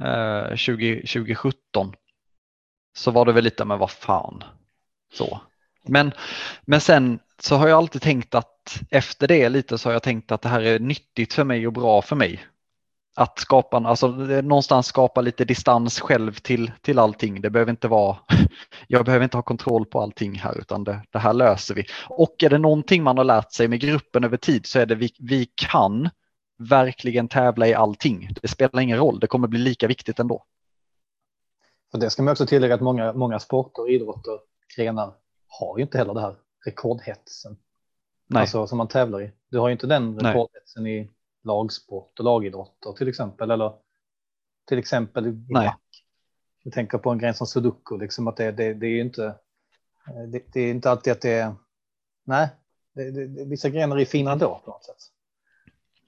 eh, 0.00 0.56
20, 0.56 0.96
2017 0.96 1.94
så 2.96 3.10
var 3.10 3.24
det 3.24 3.32
väl 3.32 3.44
lite, 3.44 3.64
men 3.64 3.78
vad 3.78 3.90
fan. 3.90 4.44
Så. 5.12 5.40
Men, 5.82 6.12
men 6.62 6.80
sen 6.80 7.18
så 7.38 7.56
har 7.56 7.68
jag 7.68 7.76
alltid 7.76 8.02
tänkt 8.02 8.34
att 8.34 8.80
efter 8.90 9.28
det 9.28 9.48
lite 9.48 9.78
så 9.78 9.88
har 9.88 9.92
jag 9.92 10.02
tänkt 10.02 10.32
att 10.32 10.42
det 10.42 10.48
här 10.48 10.60
är 10.60 10.78
nyttigt 10.78 11.32
för 11.32 11.44
mig 11.44 11.66
och 11.66 11.72
bra 11.72 12.02
för 12.02 12.16
mig. 12.16 12.46
Att 13.20 13.38
skapa, 13.38 13.76
alltså 13.76 14.08
någonstans 14.42 14.86
skapa 14.86 15.20
lite 15.20 15.44
distans 15.44 16.00
själv 16.00 16.32
till, 16.32 16.72
till 16.80 16.98
allting. 16.98 17.40
Det 17.40 17.50
behöver 17.50 17.70
inte 17.70 17.88
vara, 17.88 18.16
jag 18.86 19.04
behöver 19.04 19.24
inte 19.24 19.36
ha 19.36 19.42
kontroll 19.42 19.86
på 19.86 20.00
allting 20.00 20.34
här 20.34 20.58
utan 20.58 20.84
det, 20.84 21.02
det 21.10 21.18
här 21.18 21.32
löser 21.32 21.74
vi. 21.74 21.84
Och 22.08 22.42
är 22.42 22.50
det 22.50 22.58
någonting 22.58 23.02
man 23.02 23.16
har 23.16 23.24
lärt 23.24 23.52
sig 23.52 23.68
med 23.68 23.80
gruppen 23.80 24.24
över 24.24 24.36
tid 24.36 24.66
så 24.66 24.78
är 24.78 24.86
det 24.86 24.94
vi, 24.94 25.10
vi 25.18 25.48
kan 25.54 26.08
verkligen 26.58 27.28
tävla 27.28 27.66
i 27.66 27.74
allting. 27.74 28.28
Det 28.42 28.48
spelar 28.48 28.80
ingen 28.80 28.98
roll, 28.98 29.20
det 29.20 29.26
kommer 29.26 29.48
bli 29.48 29.58
lika 29.58 29.86
viktigt 29.86 30.18
ändå. 30.18 30.44
För 31.90 31.98
det 31.98 32.10
ska 32.10 32.22
man 32.22 32.32
också 32.32 32.46
tillägga 32.46 32.74
att 32.74 32.80
många, 32.80 33.12
många 33.12 33.38
sporter, 33.38 33.90
idrotter, 33.90 34.38
grenar 34.76 35.12
har 35.48 35.78
ju 35.78 35.82
inte 35.82 35.98
heller 35.98 36.14
det 36.14 36.20
här 36.20 36.36
rekordhetsen. 36.66 37.56
Nej. 38.26 38.40
Alltså 38.40 38.66
som 38.66 38.78
man 38.78 38.88
tävlar 38.88 39.22
i. 39.22 39.32
Du 39.50 39.58
har 39.58 39.68
ju 39.68 39.72
inte 39.72 39.86
den 39.86 40.14
Nej. 40.14 40.32
rekordhetsen 40.32 40.86
i 40.86 41.10
lagsport 41.42 42.18
och 42.18 42.24
lagidrotter 42.24 42.92
till 42.92 43.08
exempel. 43.08 43.50
Eller 43.50 43.72
till 44.68 44.78
exempel 44.78 45.32
Nej. 45.48 45.74
Jag 46.62 46.72
tänker 46.72 46.98
på 46.98 47.10
en 47.10 47.18
gren 47.18 47.34
som 47.34 47.46
sudoku, 47.46 47.98
liksom 47.98 48.28
att 48.28 48.36
det, 48.36 48.52
det, 48.52 48.74
det 48.74 48.86
är 48.86 48.90
ju 48.90 49.00
inte. 49.00 49.24
eh, 50.06 50.22
Det, 50.28 50.42
det 50.52 50.60
är 50.60 50.70
inte 50.70 50.90
alltid 50.90 51.12
att 51.12 51.20
det 51.20 51.30
är. 51.30 51.54
Nej, 52.24 52.48
det, 52.94 53.44
vissa 53.44 53.68
grenar 53.68 53.98
är 54.00 54.04
fina 54.04 54.32
ändå 54.32 54.60
på 54.64 54.70
något 54.70 54.84
sätt. 54.84 54.96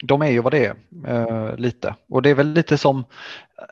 De 0.04 0.22
är 0.22 0.30
ju 0.30 0.40
vad 0.40 0.52
det 0.52 0.66
är, 0.66 0.76
eh, 1.06 1.56
lite. 1.56 1.94
Och 2.08 2.22
det 2.22 2.30
är 2.30 2.34
väl 2.34 2.52
lite 2.52 2.78
som, 2.78 3.04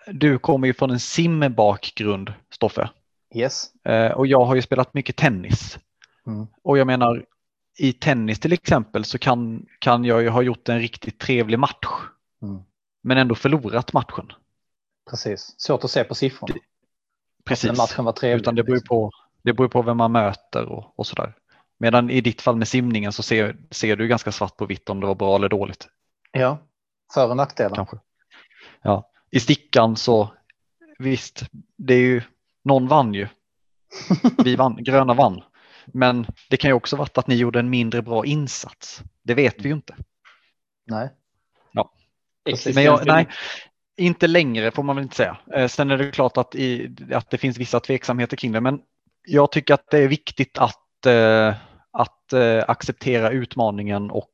du 0.06 0.38
kommer 0.38 0.66
ju 0.66 0.74
från 0.74 0.90
en 0.90 1.00
simbakgrund, 1.00 2.32
Stoffe. 2.50 2.90
Yes. 3.34 3.74
Eh, 3.84 4.12
och 4.12 4.26
jag 4.26 4.44
har 4.44 4.54
ju 4.54 4.62
spelat 4.62 4.94
mycket 4.94 5.16
tennis. 5.16 5.78
Mm. 6.26 6.46
Och 6.62 6.78
jag 6.78 6.86
menar, 6.86 7.24
i 7.80 7.92
tennis 7.92 8.40
till 8.40 8.52
exempel 8.52 9.04
så 9.04 9.18
kan, 9.18 9.66
kan 9.78 10.04
jag 10.04 10.22
ju 10.22 10.28
ha 10.28 10.42
gjort 10.42 10.68
en 10.68 10.78
riktigt 10.78 11.18
trevlig 11.18 11.58
match. 11.58 11.88
Mm. 12.42 12.62
Men 13.02 13.18
ändå 13.18 13.34
förlorat 13.34 13.92
matchen. 13.92 14.32
Precis. 15.10 15.54
Svårt 15.58 15.84
att 15.84 15.90
se 15.90 16.04
på 16.04 16.14
siffrorna. 16.14 16.54
Precis. 17.44 17.70
Den 17.70 17.76
matchen 17.76 18.04
var 18.04 18.12
trevlig. 18.12 18.40
Utan 18.40 18.54
det 18.54 18.62
beror 18.62 18.76
ju 18.76 18.84
på, 18.84 19.10
det 19.42 19.52
beror 19.52 19.68
på 19.68 19.82
vem 19.82 19.96
man 19.96 20.12
möter 20.12 20.64
och, 20.64 20.98
och 20.98 21.06
sådär. 21.06 21.34
Medan 21.78 22.10
i 22.10 22.20
ditt 22.20 22.42
fall 22.42 22.56
med 22.56 22.68
simningen 22.68 23.12
så 23.12 23.22
ser, 23.22 23.56
ser 23.70 23.96
du 23.96 24.08
ganska 24.08 24.32
svart 24.32 24.56
på 24.56 24.66
vitt 24.66 24.90
om 24.90 25.00
det 25.00 25.06
var 25.06 25.14
bra 25.14 25.36
eller 25.36 25.48
dåligt. 25.48 25.88
Ja, 26.32 26.58
för 27.14 27.30
och 27.30 27.36
nackdelar. 27.36 27.76
Kanske. 27.76 27.98
Ja. 28.82 29.10
I 29.30 29.40
stickan 29.40 29.96
så 29.96 30.32
visst, 30.98 31.42
det 31.76 31.94
är 31.94 32.00
ju, 32.00 32.22
någon 32.62 32.88
vann 32.88 33.14
ju. 33.14 33.28
Vi 34.44 34.56
vann, 34.56 34.76
gröna 34.84 35.14
vann. 35.14 35.42
Men 35.92 36.26
det 36.50 36.56
kan 36.56 36.70
ju 36.70 36.74
också 36.74 36.96
varit 36.96 37.18
att 37.18 37.26
ni 37.26 37.34
gjorde 37.34 37.58
en 37.58 37.70
mindre 37.70 38.02
bra 38.02 38.26
insats. 38.26 39.02
Det 39.22 39.34
vet 39.34 39.54
vi 39.58 39.68
ju 39.68 39.74
inte. 39.74 39.96
Nej. 40.86 41.10
Men 42.74 42.84
jag, 42.84 43.06
nej, 43.06 43.28
inte 43.96 44.26
längre 44.26 44.70
får 44.70 44.82
man 44.82 44.96
väl 44.96 45.02
inte 45.02 45.16
säga. 45.16 45.38
Eh, 45.54 45.68
sen 45.68 45.90
är 45.90 45.98
det 45.98 46.10
klart 46.10 46.36
att, 46.36 46.54
i, 46.54 46.96
att 47.12 47.30
det 47.30 47.38
finns 47.38 47.58
vissa 47.58 47.80
tveksamheter 47.80 48.36
kring 48.36 48.52
det, 48.52 48.60
men 48.60 48.80
jag 49.26 49.52
tycker 49.52 49.74
att 49.74 49.90
det 49.90 49.98
är 49.98 50.08
viktigt 50.08 50.58
att, 50.58 51.06
eh, 51.06 51.54
att 51.90 52.32
eh, 52.32 52.64
acceptera 52.68 53.30
utmaningen 53.30 54.10
och 54.10 54.30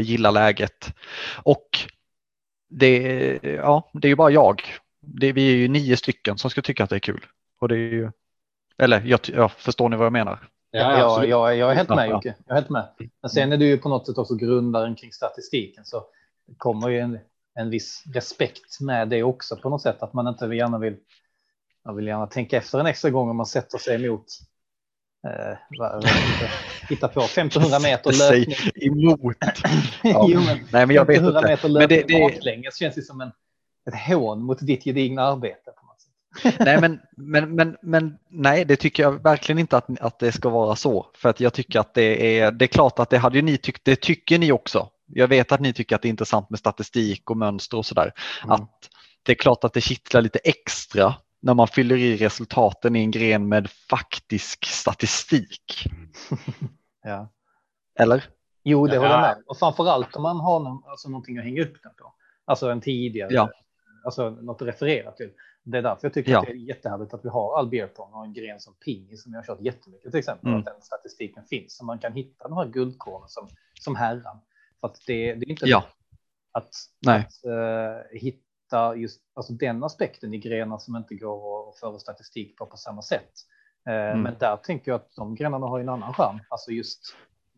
gilla 0.00 0.30
läget. 0.30 0.94
Och 1.36 1.68
det, 2.70 2.98
ja, 3.42 3.90
det 3.92 4.06
är 4.06 4.10
ju 4.10 4.16
bara 4.16 4.30
jag. 4.30 4.62
Det, 5.00 5.32
vi 5.32 5.52
är 5.52 5.56
ju 5.56 5.68
nio 5.68 5.96
stycken 5.96 6.38
som 6.38 6.50
ska 6.50 6.62
tycka 6.62 6.84
att 6.84 6.90
det 6.90 6.96
är 6.96 7.00
kul. 7.00 7.26
Och 7.60 7.68
det 7.68 7.74
är 7.74 7.78
ju, 7.78 8.10
eller 8.78 9.02
jag, 9.04 9.20
ja, 9.24 9.48
förstår 9.48 9.88
ni 9.88 9.96
vad 9.96 10.06
jag 10.06 10.12
menar? 10.12 10.48
Ja, 10.70 10.98
jag, 10.98 11.28
jag, 11.28 11.56
jag 11.56 11.70
är 11.70 11.74
helt 11.74 11.88
med. 11.88 12.10
Jocke. 12.10 12.34
Jag 12.46 12.56
är 12.56 12.60
helt 12.60 12.70
med. 12.70 12.88
Men 13.22 13.30
sen 13.30 13.52
är 13.52 13.56
du 13.56 13.66
ju 13.66 13.78
på 13.78 13.88
något 13.88 14.06
sätt 14.06 14.18
också 14.18 14.34
grundaren 14.34 14.94
kring 14.94 15.12
statistiken 15.12 15.84
så 15.84 16.04
det 16.46 16.54
kommer 16.56 16.88
ju 16.88 16.98
en, 16.98 17.18
en 17.54 17.70
viss 17.70 18.04
respekt 18.14 18.80
med 18.80 19.08
det 19.08 19.22
också 19.22 19.56
på 19.56 19.68
något 19.68 19.82
sätt 19.82 20.02
att 20.02 20.12
man 20.12 20.28
inte 20.28 20.46
gärna 20.46 20.78
vill. 20.78 20.96
Man 21.84 21.96
vill 21.96 22.06
gärna 22.06 22.26
tänka 22.26 22.56
efter 22.56 22.78
en 22.78 22.86
extra 22.86 23.10
gång 23.10 23.30
om 23.30 23.36
man 23.36 23.46
sätter 23.46 23.78
sig 23.78 24.04
emot. 24.04 24.26
Eh, 25.26 25.58
vad, 25.78 26.04
hitta 26.88 27.08
på 27.08 27.20
1500 27.20 27.78
meter 27.78 28.12
löpning. 28.12 28.56
emot. 28.74 29.20
Ja. 30.02 30.26
jo, 30.28 30.40
men 30.40 30.58
Nej, 30.72 30.86
men 30.86 30.96
jag 30.96 31.04
vet 31.04 31.16
1500 31.16 31.38
inte. 31.38 31.48
meter 31.50 31.68
Men 31.68 31.88
det, 31.88 32.02
det, 32.08 32.20
baklänges 32.20 32.76
känns 32.78 32.98
ju 32.98 33.02
som 33.02 33.20
en, 33.20 33.32
ett 33.88 34.00
hån 34.08 34.42
mot 34.42 34.66
ditt 34.66 34.84
gedigna 34.84 35.22
arbete. 35.22 35.70
Nej, 36.58 36.80
men, 36.80 37.00
men, 37.16 37.54
men, 37.54 37.76
men 37.82 38.18
nej, 38.28 38.64
det 38.64 38.76
tycker 38.76 39.02
jag 39.02 39.22
verkligen 39.22 39.58
inte 39.58 39.76
att, 39.76 40.00
att 40.00 40.18
det 40.18 40.32
ska 40.32 40.48
vara 40.48 40.76
så. 40.76 41.06
För 41.14 41.28
att 41.28 41.40
jag 41.40 41.52
tycker 41.52 41.80
att 41.80 41.94
det 41.94 42.38
är, 42.38 42.52
det 42.52 42.64
är 42.64 42.66
klart 42.66 42.98
att 42.98 43.10
det 43.10 43.18
hade 43.18 43.36
ju 43.36 43.42
ni 43.42 43.58
tyckt, 43.58 43.84
det 43.84 43.96
tycker 44.00 44.38
ni 44.38 44.52
också. 44.52 44.88
Jag 45.06 45.28
vet 45.28 45.52
att 45.52 45.60
ni 45.60 45.72
tycker 45.72 45.96
att 45.96 46.02
det 46.02 46.08
är 46.08 46.10
intressant 46.10 46.50
med 46.50 46.58
statistik 46.58 47.30
och 47.30 47.36
mönster 47.36 47.76
och 47.76 47.86
sådär. 47.86 48.12
Mm. 48.44 48.52
Att 48.52 48.88
det 49.22 49.32
är 49.32 49.36
klart 49.36 49.64
att 49.64 49.72
det 49.72 49.80
kittlar 49.80 50.22
lite 50.22 50.38
extra 50.38 51.14
när 51.40 51.54
man 51.54 51.68
fyller 51.68 51.96
i 51.96 52.16
resultaten 52.16 52.96
i 52.96 53.00
en 53.00 53.10
gren 53.10 53.48
med 53.48 53.70
faktisk 53.90 54.64
statistik. 54.64 55.84
Ja. 57.02 57.28
Eller? 57.98 58.24
Jo, 58.64 58.86
det 58.86 58.96
håller 58.96 59.10
jag 59.10 59.20
med. 59.20 59.42
Och 59.46 59.58
framförallt 59.58 60.16
om 60.16 60.22
man 60.22 60.40
har 60.40 60.60
någon, 60.60 60.82
alltså 60.86 61.08
någonting 61.08 61.38
att 61.38 61.44
hänga 61.44 61.62
upp 61.62 61.82
den 61.82 61.92
på. 61.98 62.14
Alltså 62.44 62.70
en 62.70 62.80
tidigare, 62.80 63.28
Ja. 63.34 63.50
alltså 64.04 64.30
något 64.30 64.62
att 64.62 64.68
referera 64.68 65.12
till. 65.12 65.30
Det 65.70 65.78
är 65.78 65.82
därför 65.82 66.06
jag 66.06 66.14
tycker 66.14 66.32
Ja. 66.32 66.38
att 66.40 66.46
det 66.46 66.52
är 66.52 66.56
jättehärligt 66.56 67.14
att 67.14 67.24
vi 67.24 67.28
har 67.28 67.58
all 67.58 67.70
och 67.96 68.24
en 68.24 68.32
gren 68.32 68.60
som 68.60 68.74
pingis 68.74 69.22
som 69.22 69.32
jag 69.32 69.38
har 69.38 69.44
kört 69.44 69.60
jättemycket 69.60 70.10
till 70.10 70.18
exempel. 70.18 70.48
Mm. 70.48 70.58
Att 70.58 70.64
den 70.64 70.82
statistiken 70.82 71.44
finns 71.44 71.76
så 71.76 71.84
man 71.84 71.98
kan 71.98 72.12
hitta 72.12 72.48
de 72.48 72.56
här 72.56 72.66
guldkornen 72.66 73.28
som, 73.28 73.48
som 73.80 73.96
herran. 73.96 74.38
För 74.80 74.88
att 74.88 74.98
det, 75.06 75.34
det 75.34 75.46
är 75.46 75.50
inte 75.50 75.66
Ja. 75.66 75.84
att, 76.52 76.74
att 77.06 77.44
eh, 77.44 78.18
hitta 78.20 78.96
just 78.96 79.22
alltså 79.34 79.52
den 79.52 79.84
aspekten 79.84 80.34
i 80.34 80.38
grenar 80.38 80.78
som 80.78 80.96
inte 80.96 81.14
går 81.14 81.68
att 81.68 81.78
föra 81.78 81.98
statistik 81.98 82.56
på 82.56 82.66
på 82.66 82.76
samma 82.76 83.02
sätt. 83.02 83.32
Eh, 83.88 83.94
Mm. 83.94 84.22
Men 84.22 84.34
där 84.38 84.56
tänker 84.56 84.90
jag 84.90 84.96
att 85.00 85.14
de 85.16 85.34
grenarna 85.34 85.66
har 85.66 85.80
en 85.80 85.88
annan 85.88 86.14
charm. 86.14 86.40
Alltså 86.48 86.70
just 86.70 87.00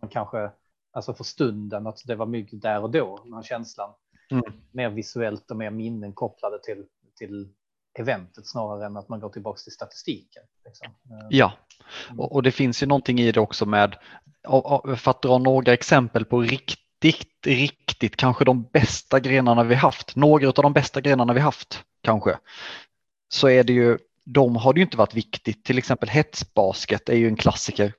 man 0.01 0.11
kanske 0.11 0.51
alltså 0.93 1.15
för 1.15 1.25
stunden 1.25 1.87
att 1.87 1.99
det 2.07 2.15
var 2.15 2.27
mycket 2.27 2.63
där 2.63 2.83
och 2.83 2.91
då, 2.91 3.21
den 3.25 3.35
här 3.35 3.43
känslan. 3.43 3.91
Mm. 4.31 4.45
Mer 4.73 4.91
visuellt 4.91 5.51
och 5.51 5.57
mer 5.57 5.71
minnen 5.71 6.13
kopplade 6.13 6.59
till, 6.63 6.87
till 7.19 7.53
eventet 7.99 8.47
snarare 8.47 8.87
än 8.87 8.97
att 8.97 9.09
man 9.09 9.21
går 9.21 9.29
tillbaka 9.29 9.59
till 9.59 9.73
statistiken. 9.73 10.43
Liksom. 10.65 10.87
Eh, 10.87 11.27
Ja, 11.31 11.53
och, 12.19 12.33
och 12.33 12.43
det 12.43 12.53
finns 12.53 12.83
ju 12.83 12.87
någonting 12.87 13.21
i 13.21 13.33
det 13.33 13.41
också 13.41 13.67
med, 13.67 13.97
för 14.97 15.11
att 15.11 15.23
dra 15.23 15.39
några 15.39 15.73
exempel 15.73 16.25
på 16.25 16.41
riktigt, 16.41 17.47
riktigt, 17.47 18.17
kanske 18.17 18.45
de 18.45 18.63
bästa 18.63 19.21
grenarna 19.21 19.65
vi 19.65 19.75
haft, 19.75 20.17
några 20.17 20.49
av 20.49 20.55
de 20.55 20.73
bästa 20.73 21.01
grenarna 21.01 21.33
vi 21.33 21.41
haft 21.41 21.85
kanske, 22.03 22.39
så 23.29 23.49
är 23.49 23.65
det 23.65 23.73
ju, 23.73 23.99
de 24.25 24.57
har 24.57 24.73
det 24.73 24.81
ju 24.81 24.85
inte 24.85 24.97
varit 24.97 25.15
viktigt, 25.15 25.65
till 25.65 25.79
exempel 25.79 26.09
hetsbasket 26.09 27.09
är 27.09 27.17
ju 27.17 27.29
en 27.29 27.37
klassiker. 27.37 27.93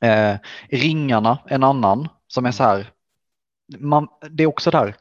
Eh, 0.00 0.36
ringarna, 0.68 1.38
en 1.46 1.62
annan, 1.62 2.08
som 2.26 2.46
är 2.46 2.52
så 2.52 2.62
här, 2.62 2.90
man, 3.78 4.08
det 4.30 4.42
är 4.42 4.46
också 4.46 4.70
där, 4.70 4.96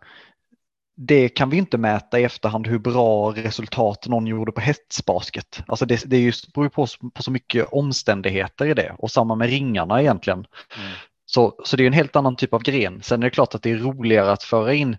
det 1.07 1.29
kan 1.29 1.49
vi 1.49 1.57
inte 1.57 1.77
mäta 1.77 2.19
i 2.19 2.23
efterhand 2.23 2.67
hur 2.67 2.79
bra 2.79 3.31
resultat 3.31 4.07
någon 4.07 4.27
gjorde 4.27 4.51
på 4.51 4.61
hetsbasket. 4.61 5.63
Alltså 5.67 5.85
det, 5.85 6.03
det 6.05 6.15
är 6.15 6.21
ju, 6.21 6.33
beror 6.53 6.69
på, 6.69 6.87
på 7.13 7.23
så 7.23 7.31
mycket 7.31 7.67
omständigheter 7.71 8.65
i 8.65 8.73
det 8.73 8.95
och 8.97 9.11
samma 9.11 9.35
med 9.35 9.49
ringarna 9.49 10.01
egentligen. 10.01 10.39
Mm. 10.39 10.91
Så, 11.25 11.55
så 11.65 11.77
det 11.77 11.83
är 11.83 11.87
en 11.87 11.93
helt 11.93 12.15
annan 12.15 12.35
typ 12.35 12.53
av 12.53 12.63
gren. 12.63 13.01
Sen 13.03 13.23
är 13.23 13.27
det 13.27 13.29
klart 13.29 13.55
att 13.55 13.63
det 13.63 13.71
är 13.71 13.77
roligare 13.77 14.31
att 14.31 14.43
föra 14.43 14.73
in 14.73 14.97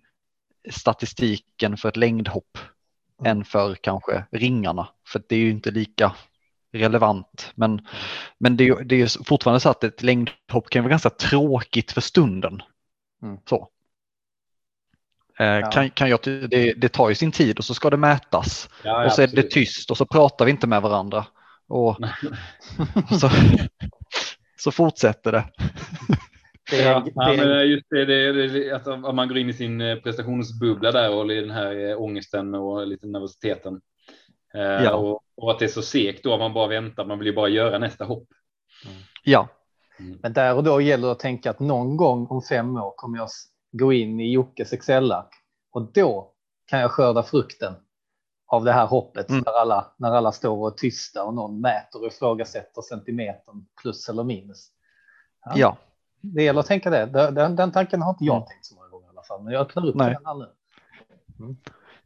statistiken 0.71 1.77
för 1.77 1.89
ett 1.89 1.97
längdhopp 1.97 2.59
Mm. 3.23 3.39
än 3.39 3.45
för 3.45 3.75
kanske 3.75 4.25
ringarna. 4.31 4.89
För 5.09 5.23
det 5.29 5.37
är 5.37 5.41
ju 5.41 5.51
inte 5.51 5.71
lika 5.71 6.17
relevant. 6.73 7.53
Men, 7.55 7.87
men 8.39 8.57
det, 8.57 8.69
är, 8.69 8.85
det 8.85 9.03
är 9.03 9.25
fortfarande 9.25 9.61
så 9.61 9.69
att 9.69 9.85
ett 9.85 10.03
längdhopp 10.03 10.71
kan 10.71 10.83
vara 10.83 10.91
ganska 10.91 11.11
tråkigt 11.11 11.93
för 11.93 12.01
stunden. 12.01 12.63
Mm. 13.23 13.39
Så. 13.49 13.69
Eh, 15.39 15.71
kan, 15.71 15.91
kan 15.91 16.09
jag, 16.09 16.21
det, 16.23 16.73
det 16.77 16.89
tar 16.89 17.09
ju 17.09 17.15
sin 17.15 17.33
tid 17.33 17.59
och 17.59 17.65
så 17.65 17.75
ska 17.75 17.91
det 17.91 17.97
mätas. 17.97 18.69
Ja, 18.85 19.05
och 19.05 19.13
så 19.13 19.23
är 19.23 19.27
det 19.27 19.31
absolut. 19.31 19.51
tyst 19.51 19.91
och 19.91 19.97
så 19.97 20.07
pratar 20.07 20.45
vi 20.45 20.51
inte 20.51 20.67
med 20.67 20.83
varandra. 20.83 21.27
Och, 21.69 21.89
och 21.89 21.97
så, 23.21 23.31
så 24.59 24.71
fortsätter 24.71 25.33
det. 25.33 25.45
Det 26.71 26.83
är, 26.83 26.93
Ja, 26.93 27.01
det 27.05 27.13
ja, 27.15 27.33
är, 27.33 27.47
men 27.47 27.69
just 27.69 27.87
det, 27.91 28.05
det, 28.05 28.49
det 28.49 28.73
att 28.73 28.87
om 28.87 29.17
man 29.17 29.29
går 29.29 29.39
in 29.39 29.49
i 29.49 29.53
sin 29.53 29.81
eh, 29.81 29.97
prestationsbubbla 29.97 30.93
där 30.93 31.15
och 31.15 31.33
i 31.33 31.41
den 31.41 31.51
här 31.51 31.91
eh, 31.91 32.03
ångesten 32.03 32.55
och 32.55 32.87
lite 32.87 33.07
nervositeten. 33.07 33.81
Ja. 34.55 34.95
och, 34.95 35.21
och 35.37 35.51
att 35.51 35.59
det 35.59 35.65
är 35.65 35.69
så 35.69 35.83
segt 35.83 36.25
då, 36.25 36.39
man 36.39 36.53
bara 36.53 36.67
väntar, 36.67 37.05
man 37.05 37.19
vill 37.19 37.27
ju 37.27 37.35
bara 37.35 37.49
göra 37.49 37.79
nästa 37.79 38.05
hopp. 38.05 38.29
Ja, 39.25 39.49
Men 40.23 40.33
där 40.33 40.55
och 40.55 40.65
då 40.65 40.81
gäller 40.81 41.07
det 41.07 41.13
att 41.13 41.19
tänka 41.19 41.51
att 41.51 41.61
någon 41.61 41.97
gång 41.97 42.27
om 42.27 42.43
fem 42.43 42.77
år 42.77 42.93
kommer 42.97 43.19
jag 43.19 43.29
gå 43.73 43.93
in 43.93 44.21
i 44.21 44.33
Jockes 44.33 44.73
Excel-ark 44.73 45.35
och 45.73 45.93
då 45.93 46.33
kan 46.67 46.81
jag 46.81 46.91
skörda 46.91 47.23
frukten 47.23 47.75
av 48.47 48.65
det 48.65 48.73
här 48.73 48.87
hoppet 48.87 49.31
Mm. 49.31 49.43
när, 49.47 49.53
alla, 49.53 49.87
när 49.97 50.13
alla 50.13 50.33
står 50.33 50.57
och 50.59 50.67
är 50.67 50.71
tysta 50.77 51.25
och 51.25 51.35
någon 51.35 51.61
mäter 51.61 52.01
och 52.01 52.07
ifrågasätter 52.07 52.83
centimetern 52.83 53.67
plus 53.83 54.09
eller 54.09 54.25
minus. 54.25 54.69
Ja. 55.45 55.53
ja. 55.57 55.77
Det 56.21 56.43
gäller 56.43 56.61
att 56.61 56.67
tänka 56.67 56.91
det. 56.91 57.07
Den, 57.07 57.35
den, 57.35 57.57
den 57.57 57.73
tanken 57.73 58.03
har 58.03 58.11
inte 58.11 58.25
jag 58.25 58.37
Mm. 58.37 58.49
tänkt 58.49 58.67
så 58.67 58.75
många 58.75 58.89
gånger 58.89 59.07
i 59.07 59.11
alla 59.11 59.23
fall, 59.23 59.43
men 59.43 59.53
jag 59.53 59.61
öppnar 59.63 59.87
upp 59.87 59.95
Nej. 59.95 60.15
den 60.15 60.27
här 60.27 60.35
nu. 60.35 60.47
Nej, 61.39 61.57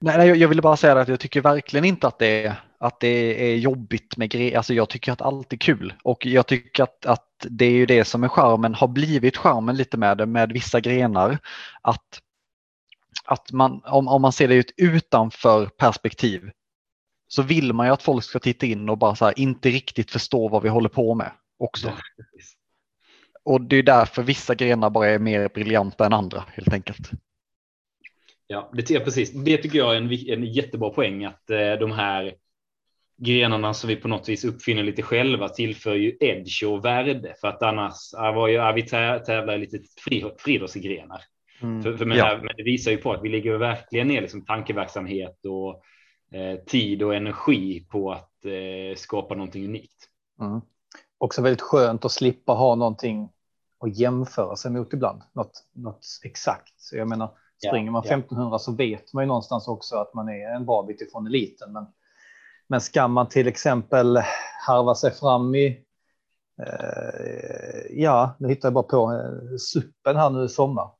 nej, 0.06 0.28
jag- 0.28 0.36
jag 0.36 0.48
ville 0.48 0.62
bara 0.62 0.76
säga 0.76 1.00
att 1.00 1.08
jag 1.08 1.20
tycker 1.20 1.40
verkligen 1.40 1.84
inte 1.84 2.06
att 2.06 2.18
det 2.18 2.44
är, 2.44 2.54
att 2.78 3.00
det 3.00 3.52
är 3.52 3.56
jobbigt 3.56 4.16
med 4.16 4.30
grejer. 4.30 4.56
Alltså 4.56 4.74
jag 4.74 4.88
tycker 4.88 5.12
att 5.12 5.22
allt 5.22 5.52
är 5.52 5.56
kul 5.56 5.94
och 6.04 6.26
jag 6.26 6.46
tycker 6.46 6.82
att, 6.82 7.06
att 7.06 7.26
det 7.50 7.64
är 7.64 7.70
ju 7.70 7.86
det 7.86 8.04
som 8.04 8.24
är 8.24 8.28
charmen, 8.28 8.74
har 8.74 8.88
blivit 8.88 9.36
charmen 9.36 9.76
lite 9.76 9.96
med 9.96 10.18
det, 10.18 10.26
med 10.26 10.52
vissa 10.52 10.80
grenar. 10.80 11.38
Att, 11.82 12.20
att 13.24 13.52
man, 13.52 13.80
om, 13.84 14.08
om 14.08 14.22
man 14.22 14.32
ser 14.32 14.48
det 14.48 14.70
utanför 14.76 15.66
perspektiv 15.66 16.50
så 17.28 17.42
vill 17.42 17.72
man 17.72 17.86
ju 17.86 17.92
att 17.92 18.02
folk 18.02 18.24
ska 18.24 18.38
titta 18.38 18.66
in 18.66 18.88
och 18.88 18.98
bara 18.98 19.14
så 19.14 19.24
här, 19.24 19.38
inte 19.38 19.68
riktigt 19.70 20.10
förstå 20.10 20.48
vad 20.48 20.62
vi 20.62 20.68
håller 20.68 20.88
på 20.88 21.14
med 21.14 21.30
också. 21.58 21.92
och 23.44 23.60
det 23.60 23.76
är 23.76 23.82
därför 23.82 24.22
vissa 24.22 24.54
grenar 24.54 24.90
bara 24.90 25.08
är 25.08 25.18
mer 25.18 25.48
briljanta 25.48 26.06
än 26.06 26.12
andra 26.12 26.44
helt 26.54 26.72
enkelt. 26.72 27.10
Ja, 28.46 28.70
det, 28.72 28.90
ja, 28.90 29.00
precis. 29.00 29.32
Det 29.32 29.56
tycker 29.56 29.78
jag 29.78 29.92
är 29.92 29.96
en, 29.96 30.12
en 30.12 30.44
jättebra 30.44 30.90
poäng 30.90 31.24
att 31.24 31.50
eh, 31.50 31.72
de 31.72 31.92
här 31.92 32.34
grenarna 33.18 33.74
som 33.74 33.88
vi 33.88 33.96
på 33.96 34.08
något 34.08 34.28
vis 34.28 34.44
uppfinner 34.44 34.82
lite 34.82 35.02
själva 35.02 35.48
tillför 35.48 35.94
ju 35.94 36.16
edge 36.20 36.64
och 36.64 36.84
värde 36.84 37.34
för 37.40 37.48
att 37.48 37.62
annars 37.62 38.12
var 38.12 38.48
ju, 38.48 38.72
vi 38.74 38.82
tävlar 38.82 39.58
lite 39.58 39.78
fri, 40.04 40.24
friidrottsgrenar. 40.38 41.22
Mm. 41.62 41.82
För, 41.82 41.96
för 41.96 42.04
men, 42.04 42.18
ja. 42.18 42.38
men 42.42 42.56
det 42.56 42.62
visar 42.62 42.90
ju 42.90 42.96
på 42.96 43.12
att 43.12 43.22
vi 43.22 43.28
ligger 43.28 43.56
verkligen 43.56 44.08
ner 44.08 44.20
liksom 44.20 44.44
tankeverksamhet 44.44 45.40
och 45.46 45.82
eh, 46.38 46.58
tid 46.58 47.02
och 47.02 47.14
energi 47.14 47.86
på 47.90 48.12
att 48.12 48.44
eh, 48.44 48.96
skapa 48.96 49.34
någonting 49.34 49.64
unikt. 49.64 50.08
Mm. 50.40 50.60
Också 51.18 51.42
väldigt 51.42 51.62
skönt 51.62 52.04
att 52.04 52.12
slippa 52.12 52.52
ha 52.52 52.74
någonting 52.74 53.28
att 53.80 53.98
jämföra 53.98 54.56
sig 54.56 54.70
mot 54.70 54.92
ibland. 54.92 55.22
Något, 55.32 55.64
något 55.74 56.06
exakt. 56.24 56.80
Så 56.80 56.96
jag 56.96 57.08
menar, 57.08 57.30
springer 57.68 57.90
man 57.90 58.04
1500 58.04 58.58
så 58.58 58.72
vet 58.72 59.12
man 59.12 59.24
ju 59.24 59.28
någonstans 59.28 59.68
också 59.68 59.96
att 59.96 60.14
man 60.14 60.28
är 60.28 60.54
en 60.54 60.66
bra 60.66 60.82
bit 60.82 61.00
ifrån 61.00 61.26
eliten. 61.26 61.72
Men, 61.72 61.86
men 62.66 62.80
ska 62.80 63.08
man 63.08 63.28
till 63.28 63.48
exempel 63.48 64.18
harva 64.66 64.94
sig 64.94 65.10
fram 65.10 65.54
i 65.54 65.66
eh, 66.62 67.80
ja, 67.90 68.36
nu 68.38 68.48
hittar 68.48 68.68
jag 68.68 68.74
bara 68.74 68.84
på 68.84 69.12
eh, 69.12 69.56
suppen 69.58 70.16
här 70.16 70.30
nu 70.30 70.44
i 70.44 70.48
sommar. 70.48 70.90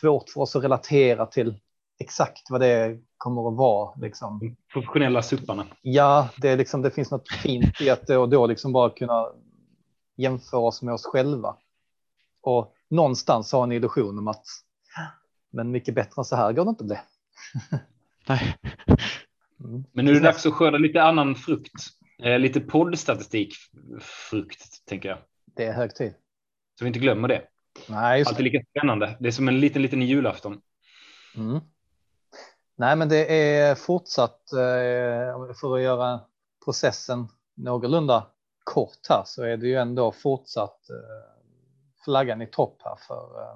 Svårt 0.00 0.30
för 0.30 0.40
oss 0.40 0.56
att 0.56 0.64
relatera 0.64 1.26
till 1.26 1.54
exakt 1.98 2.50
vad 2.50 2.60
det 2.60 2.98
kommer 3.16 3.48
att 3.48 3.56
vara. 3.56 3.94
Liksom. 3.96 4.56
Professionella 4.72 5.22
supparna. 5.22 5.66
Ja, 5.82 6.28
det, 6.36 6.48
är 6.48 6.56
liksom, 6.56 6.82
det 6.82 6.90
finns 6.90 7.10
något 7.10 7.28
fint 7.28 7.80
i 7.80 7.90
att 7.90 8.06
då, 8.06 8.26
då 8.26 8.46
liksom 8.46 8.72
bara 8.72 8.90
kunna 8.90 9.28
jämföra 10.16 10.60
oss 10.60 10.82
med 10.82 10.94
oss 10.94 11.06
själva. 11.06 11.56
Och 12.42 12.74
någonstans 12.90 13.52
ha 13.52 13.64
en 13.64 13.72
illusion 13.72 14.18
om 14.18 14.28
att 14.28 14.46
men 15.54 15.70
mycket 15.70 15.94
bättre 15.94 16.20
än 16.20 16.24
så 16.24 16.36
här 16.36 16.52
går 16.52 16.64
det 16.64 16.68
inte 16.68 16.84
att 16.84 16.88
bli. 16.88 16.98
Nej. 18.28 18.56
Mm. 19.60 19.84
Men 19.92 20.04
nu 20.04 20.10
är 20.10 20.14
det 20.14 20.20
dags 20.20 20.46
att 20.46 20.54
skörda 20.54 20.78
lite 20.78 21.02
annan 21.02 21.34
frukt. 21.34 21.72
Eh, 22.22 22.38
lite 22.38 22.60
poddstatistikfrukt, 22.60 24.86
tänker 24.86 25.08
jag. 25.08 25.18
Det 25.56 25.64
är 25.64 25.72
hög 25.72 25.94
tid. 25.94 26.14
Så 26.78 26.84
vi 26.84 26.86
inte 26.86 26.98
glömmer 26.98 27.28
det. 27.28 27.42
Nej, 27.88 28.18
just 28.18 28.30
Alltid 28.30 28.44
lika 28.44 28.64
spännande. 28.70 29.16
Det 29.20 29.28
är 29.28 29.32
som 29.32 29.48
en 29.48 29.60
liten, 29.60 29.82
liten 29.82 30.02
julafton. 30.02 30.60
Mm. 31.36 31.60
Nej, 32.76 32.96
men 32.96 33.08
det 33.08 33.34
är 33.34 33.74
fortsatt 33.74 34.52
eh, 34.52 35.54
för 35.60 35.76
att 35.76 35.82
göra 35.82 36.20
processen 36.64 37.28
någorlunda 37.54 38.26
kort 38.64 39.08
här 39.08 39.22
så 39.26 39.42
är 39.42 39.56
det 39.56 39.66
ju 39.66 39.74
ändå 39.74 40.12
fortsatt 40.12 40.90
eh, 40.90 40.96
flaggan 42.04 42.42
i 42.42 42.46
topp 42.46 42.80
här 42.84 42.96
för, 43.08 43.52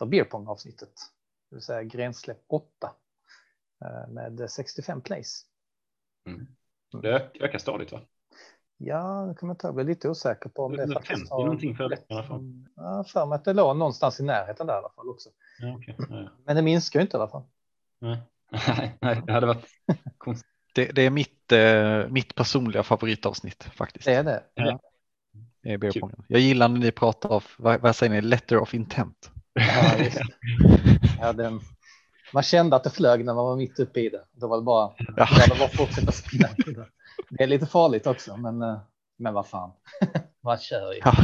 för 0.00 0.06
beerpong 0.06 0.46
avsnittet, 0.46 0.92
det 1.50 1.56
vill 1.56 1.62
säga 1.62 1.82
grensläpp 1.82 2.44
8 2.48 2.92
med 4.08 4.50
65 4.50 5.00
plays. 5.00 5.42
Mm. 6.26 6.46
Det 7.02 7.30
ökar 7.40 7.58
stadigt 7.58 7.92
va? 7.92 8.00
Ja, 8.76 9.26
det 9.28 9.34
kommer 9.34 9.56
jag 9.62 9.74
bli 9.74 9.84
lite 9.84 10.08
osäker 10.08 10.50
på 10.50 10.64
om 10.64 10.76
det, 10.76 10.86
det 10.86 10.92
faktiskt 10.92 11.30
har 11.30 11.44
någonting 11.44 11.76
för 11.76 11.88
det 11.88 11.96
i 11.96 12.14
alla 12.14 12.22
fall. 12.22 12.40
Ja, 12.76 13.04
för 13.04 13.26
mig 13.26 13.36
att 13.36 13.44
det 13.44 13.52
låg 13.52 13.76
någonstans 13.76 14.20
i 14.20 14.22
närheten 14.22 14.66
där 14.66 14.74
i 14.74 14.76
alla 14.76 14.88
fall 14.88 15.08
också. 15.08 15.28
Ja, 15.58 15.76
okay. 15.76 15.94
ja, 15.98 16.04
ja. 16.08 16.30
Men 16.44 16.56
det 16.56 16.62
minskar 16.62 17.00
ju 17.00 17.02
inte 17.02 17.16
i 17.16 17.20
alla 17.20 17.30
fall. 17.30 17.44
Nej, 18.66 18.96
nej 19.00 19.22
det 19.26 19.32
hade 19.32 19.46
varit 19.46 19.66
konstigt. 20.18 20.50
Det, 20.74 20.84
det, 20.84 21.02
är 21.02 21.10
mitt, 21.10 21.52
eh, 21.52 22.08
mitt 22.08 22.34
personliga 22.34 22.82
favoritavsnitt 22.82 23.64
faktiskt. 23.64 24.04
Det 24.04 24.14
är 24.14 24.24
det. 24.24 24.42
Ja. 24.54 24.80
Jag, 25.62 25.84
jag 26.28 26.40
gillar 26.40 26.68
när 26.68 26.80
ni 26.80 26.92
pratar 26.92 27.28
av, 27.28 27.44
vad, 27.58 27.80
vad 27.80 27.96
säger 27.96 28.12
ni, 28.12 28.20
letter 28.20 28.58
of 28.58 28.74
intent. 28.74 29.30
Ja, 29.54 29.98
just. 29.98 30.20
Ja, 31.20 31.32
den, 31.32 31.60
man 32.32 32.42
kände 32.42 32.76
att 32.76 32.84
det 32.84 32.90
flög 32.90 33.24
när 33.24 33.34
man 33.34 33.44
var 33.44 33.56
mitt 33.56 33.78
uppe 33.78 34.00
i 34.00 34.08
det. 34.08 34.24
Då 34.32 34.48
var 34.48 34.56
det 34.56 34.62
bara, 34.62 34.92
ja. 35.16 35.28
det 35.48 35.58
bara 35.58 35.68
fortsätta 35.68 36.12
spela. 36.12 36.48
Det 37.30 37.42
är 37.42 37.46
lite 37.46 37.66
farligt 37.66 38.06
också, 38.06 38.36
men, 38.36 38.62
eh, 38.62 38.78
men 39.18 39.34
vad 39.34 39.46
fan. 39.46 39.72
Man 40.42 40.58
kör 40.58 40.92
ju. 40.92 41.00
Ja. 41.04 41.14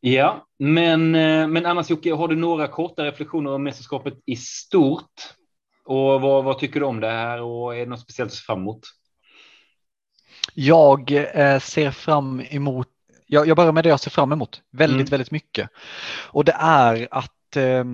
ja, 0.00 0.46
men, 0.58 1.14
eh, 1.14 1.48
men 1.48 1.66
annars 1.66 1.90
Jocke, 1.90 2.14
har 2.14 2.28
du 2.28 2.36
några 2.36 2.68
korta 2.68 3.04
reflektioner 3.04 3.54
om 3.54 3.62
mästerskapet 3.62 4.14
i 4.26 4.36
stort? 4.36 5.34
Och 5.84 6.20
vad, 6.20 6.44
vad 6.44 6.58
tycker 6.58 6.80
du 6.80 6.86
om 6.86 7.00
det 7.00 7.10
här 7.10 7.42
och 7.42 7.76
är 7.76 7.80
det 7.80 7.86
något 7.86 8.00
speciellt 8.00 8.30
att 8.30 8.36
se 8.36 8.42
fram 8.42 8.58
emot? 8.58 8.80
Jag 10.54 11.12
eh, 11.12 11.60
ser 11.60 11.90
fram 11.90 12.40
emot, 12.40 12.88
jag, 13.26 13.48
jag 13.48 13.56
börjar 13.56 13.72
med 13.72 13.84
det 13.84 13.88
jag 13.88 14.00
ser 14.00 14.10
fram 14.10 14.32
emot 14.32 14.62
väldigt, 14.70 15.00
mm. 15.00 15.10
väldigt 15.10 15.30
mycket. 15.30 15.70
Och 16.30 16.44
det 16.44 16.56
är 16.58 17.08
att 17.10 17.56
eh, 17.56 17.84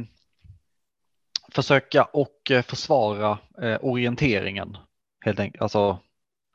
försöka 1.52 2.04
och 2.04 2.50
eh, 2.50 2.62
försvara 2.62 3.38
eh, 3.62 3.78
orienteringen. 3.82 4.76
Helt 5.24 5.40
enkelt. 5.40 5.62
Alltså 5.62 5.98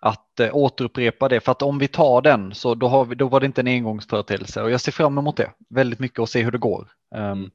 att 0.02 0.40
eh, 0.40 0.56
återupprepa 0.56 1.30
det. 1.30 1.40
För 1.40 1.52
att 1.52 1.62
om 1.62 1.80
vi 1.80 1.88
tar 1.88 2.22
den 2.22 2.56
så 2.56 2.76
då, 2.76 2.88
har 2.88 3.06
vi, 3.06 3.16
då 3.16 3.28
var 3.28 3.40
det 3.40 3.46
inte 3.46 3.62
en 3.62 3.68
engångsföreteelse. 3.68 4.62
Och 4.62 4.72
jag 4.72 4.82
ser 4.82 4.92
fram 4.92 5.18
emot 5.18 5.38
det 5.38 5.52
väldigt 5.70 6.00
mycket 6.00 6.20
och 6.20 6.30
se 6.30 6.44
hur 6.44 6.52
det 6.52 6.58
går 6.58 6.88
um, 7.16 7.52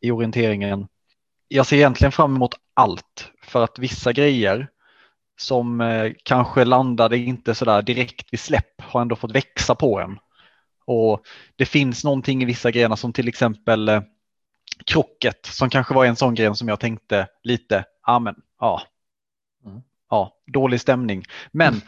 i 0.00 0.10
orienteringen. 0.10 0.88
Jag 1.48 1.66
ser 1.66 1.76
egentligen 1.76 2.12
fram 2.12 2.36
emot 2.36 2.54
allt 2.74 3.30
för 3.42 3.64
att 3.64 3.78
vissa 3.78 4.12
grejer 4.12 4.68
som 5.38 5.80
eh, 5.80 6.12
kanske 6.22 6.64
landade 6.64 7.18
inte 7.18 7.54
sådär 7.54 7.82
direkt 7.82 8.32
vid 8.32 8.40
släpp 8.40 8.82
har 8.82 9.00
ändå 9.00 9.16
fått 9.16 9.32
växa 9.32 9.74
på 9.74 10.00
en. 10.00 10.18
Och 10.86 11.26
det 11.56 11.66
finns 11.66 12.04
någonting 12.04 12.42
i 12.42 12.44
vissa 12.44 12.70
grenar 12.70 12.96
som 12.96 13.12
till 13.12 13.28
exempel 13.28 13.88
eh, 13.88 14.02
krocket 14.86 15.46
som 15.46 15.70
kanske 15.70 15.94
var 15.94 16.04
en 16.04 16.16
sån 16.16 16.34
gren 16.34 16.54
som 16.54 16.68
jag 16.68 16.80
tänkte 16.80 17.28
lite, 17.42 17.84
ja 18.06 18.18
men 18.18 18.34
ja, 18.60 18.82
mm. 19.64 19.82
ja, 20.10 20.36
dålig 20.46 20.80
stämning. 20.80 21.24
Men 21.52 21.80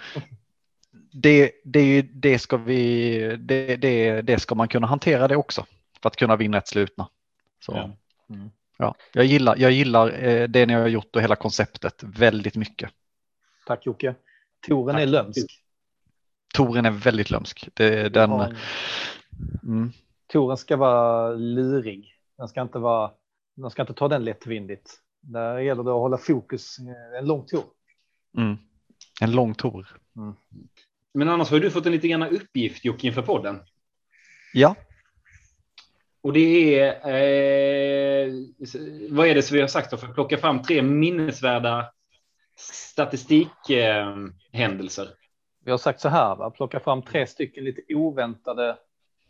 det, 1.12 1.52
det, 1.64 2.02
det, 2.02 2.38
ska 2.38 2.56
vi, 2.56 3.18
det, 3.40 3.76
det, 3.76 4.22
det 4.22 4.38
ska 4.38 4.54
man 4.54 4.68
kunna 4.68 4.87
hantera 4.87 5.28
det 5.28 5.37
också 5.37 5.66
för 6.02 6.08
att 6.08 6.16
kunna 6.16 6.37
vinna 6.37 6.58
ett 6.58 6.68
slutna. 6.68 7.08
Så, 7.61 7.72
ja. 7.72 7.96
Mm. 8.34 8.50
ja. 8.78 8.94
jag 9.12 9.24
gillar, 9.24 9.56
jag 9.56 9.72
gillar 9.72 10.24
eh, 10.24 10.48
det 10.48 10.66
ni 10.66 10.74
har 10.74 10.87
gjort 10.87 11.16
och 11.16 11.22
hela 11.22 11.37
konceptet 11.37 12.02
väldigt 12.02 12.56
mycket. 12.56 12.90
Tack 13.66 13.87
Jocke. 13.87 14.14
Toren 14.66 14.94
Tack. 14.94 15.02
är 15.02 15.06
lömsk. 15.06 15.62
Toren 16.54 16.87
är 16.87 16.90
väldigt 16.90 17.30
lömsk. 17.30 17.68
Det, 17.74 18.08
den, 18.08 18.32
mm. 19.62 19.92
Toren 20.26 20.56
ska 20.56 20.76
vara 20.76 21.34
lurig. 21.34 22.14
Den 22.38 22.48
ska 22.48 22.62
inte 22.62 22.78
vara. 22.78 23.11
Den 23.56 23.70
ska 23.70 23.82
inte 23.82 23.94
ta 23.94 24.08
den 24.08 24.24
lättvindigt. 24.24 24.94
Där 25.20 25.58
gäller 25.58 25.82
det 25.82 25.90
att 25.90 25.96
hålla 25.96 26.18
fokus 26.18 26.76
en 27.18 27.26
lång 27.26 27.46
tour. 27.46 27.64
Mm. 28.37 28.56
En 29.20 29.32
lång 29.32 29.54
tour. 29.54 29.88
Mm. 30.16 30.34
Men 31.14 31.28
annars 31.28 31.50
har 31.50 31.61
du 31.61 31.70
fått 31.70 31.87
en 31.87 31.92
lite 31.92 32.08
grann 32.08 32.22
uppgift 32.22 32.84
Jocke 32.84 33.06
inför 33.06 33.22
podden. 33.22 33.61
Ja. 34.52 34.74
Och 36.20 36.32
det 36.32 36.78
är, 36.78 36.88
eh, 36.88 38.32
vad 39.11 39.26
är 39.26 39.34
det 39.34 39.42
som 39.42 39.54
vi 39.54 39.61
har 39.61 39.68
sagt 39.68 39.90
då, 39.90 39.96
för 39.96 40.06
att 40.06 40.14
plocka 40.14 40.38
fram 40.38 40.62
tre 40.62 40.82
minnesvärda 40.82 41.92
statistikhändelser. 42.56 45.02
Eh, 45.02 45.08
vi 45.68 45.72
har 45.72 45.78
sagt 45.78 46.00
så 46.00 46.09
här, 46.09 46.37
va? 46.37 46.50
plocka 46.50 46.81
fram 46.81 47.02
tre 47.02 47.26
stycken 47.26 47.64
lite 47.64 47.94
oväntade 47.94 48.78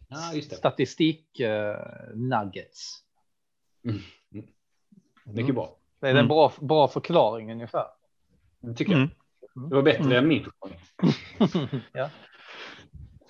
ja, 0.08 0.42
statistik 0.42 1.40
eh, 1.40 1.76
nuggets. 2.14 2.98
Mm. 3.84 4.00
Mycket 5.24 5.54
bra. 5.54 5.76
Det 6.00 6.06
är 6.06 6.10
en 6.10 6.16
mm. 6.16 6.28
bra, 6.28 6.52
bra 6.60 6.88
förklaring 6.88 7.52
ungefär. 7.52 7.84
Det 8.60 8.74
tycker 8.74 8.92
jag. 8.92 9.00
Mm. 9.00 9.10
Det 9.68 9.74
var 9.74 9.82
bättre 9.82 10.04
mm. 10.04 10.16
än 10.16 10.28
min 10.28 10.44
förklaring. 10.44 10.78
ja. 11.92 12.10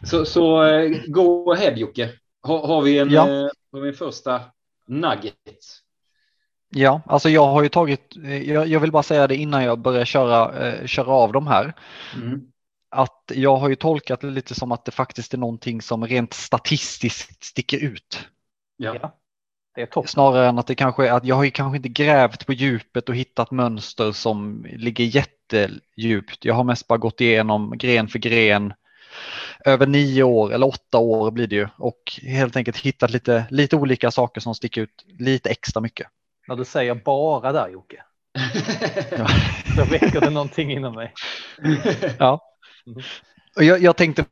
Så, 0.05 0.25
så 0.25 0.65
uh, 0.65 1.03
go 1.07 1.53
ahead 1.53 1.77
Jocke. 1.77 2.11
Har, 2.41 2.67
har, 2.67 2.83
vi 2.83 2.99
en, 2.99 3.11
ja. 3.11 3.29
uh, 3.29 3.49
har 3.73 3.81
vi 3.81 3.89
en 3.89 3.95
första 3.95 4.41
nugget? 4.87 5.35
Ja, 6.71 7.01
alltså 7.07 7.29
jag 7.29 7.47
har 7.47 7.63
ju 7.63 7.69
tagit, 7.69 8.17
jag, 8.45 8.67
jag 8.67 8.81
vill 8.81 8.93
bara 8.93 9.03
säga 9.03 9.27
det 9.27 9.37
innan 9.37 9.65
jag 9.65 9.79
börjar 9.79 10.05
köra, 10.05 10.87
köra 10.87 11.11
av 11.13 11.33
de 11.33 11.47
här. 11.47 11.75
Mm. 12.17 12.53
Att 12.91 13.33
jag 13.35 13.57
har 13.57 13.69
ju 13.69 13.75
tolkat 13.75 14.21
det 14.21 14.27
lite 14.27 14.55
som 14.55 14.73
att 14.73 14.85
det 14.85 14.91
faktiskt 14.91 15.35
är 15.35 15.39
någonting 15.39 15.83
som 15.83 16.07
rent 16.07 16.35
statistiskt 16.35 17.45
sticker 17.45 17.79
ut. 17.79 18.29
Ja. 18.77 18.97
ja. 19.03 19.15
Det 19.75 19.83
är 19.83 19.87
topp. 19.87 20.09
Snarare 20.09 20.49
än 20.49 20.59
att 20.59 20.67
det 20.67 20.75
kanske 20.75 21.09
är 21.09 21.13
att 21.13 21.25
jag 21.25 21.37
har 21.37 21.45
ju 21.45 21.51
kanske 21.51 21.77
inte 21.77 21.89
grävt 21.89 22.47
på 22.47 22.53
djupet 22.53 23.09
och 23.09 23.17
hittat 23.17 23.51
mönster 23.51 24.13
som 24.13 24.67
ligger 24.73 25.05
jättedjupt. 25.05 26.45
Jag 26.45 26.55
har 26.55 26.65
mest 26.65 26.89
bara 26.89 26.99
gått 26.99 27.21
igenom 27.21 27.79
gren 27.79 28.09
för 28.09 28.19
gren 28.19 28.73
över 29.65 29.87
nio 29.87 30.23
år 30.23 30.53
eller 30.53 30.67
åtta 30.67 30.99
år 30.99 31.31
blir 31.31 31.47
det 31.47 31.57
ju 31.57 31.69
och 31.77 32.21
helt 32.23 32.57
enkelt 32.57 32.77
hittat 32.77 33.11
lite, 33.11 33.47
lite 33.51 33.77
olika 33.77 34.11
saker 34.11 34.41
som 34.41 34.55
sticker 34.55 34.81
ut 34.81 35.05
lite 35.19 35.51
extra 35.51 35.81
mycket. 35.81 36.07
När 36.49 36.57
du 36.57 36.65
säger 36.65 36.95
bara 36.95 37.53
där 37.53 37.69
Jocke. 37.69 38.03
Så 39.77 39.85
väcker 39.85 40.21
det 40.21 40.31
någonting 40.31 40.73
inom 40.73 40.95
mig. 40.95 41.13
ja. 42.19 42.48
Mm. 42.89 43.03
Jag, 43.57 43.83
jag 43.83 43.97
tänkte 43.97 44.25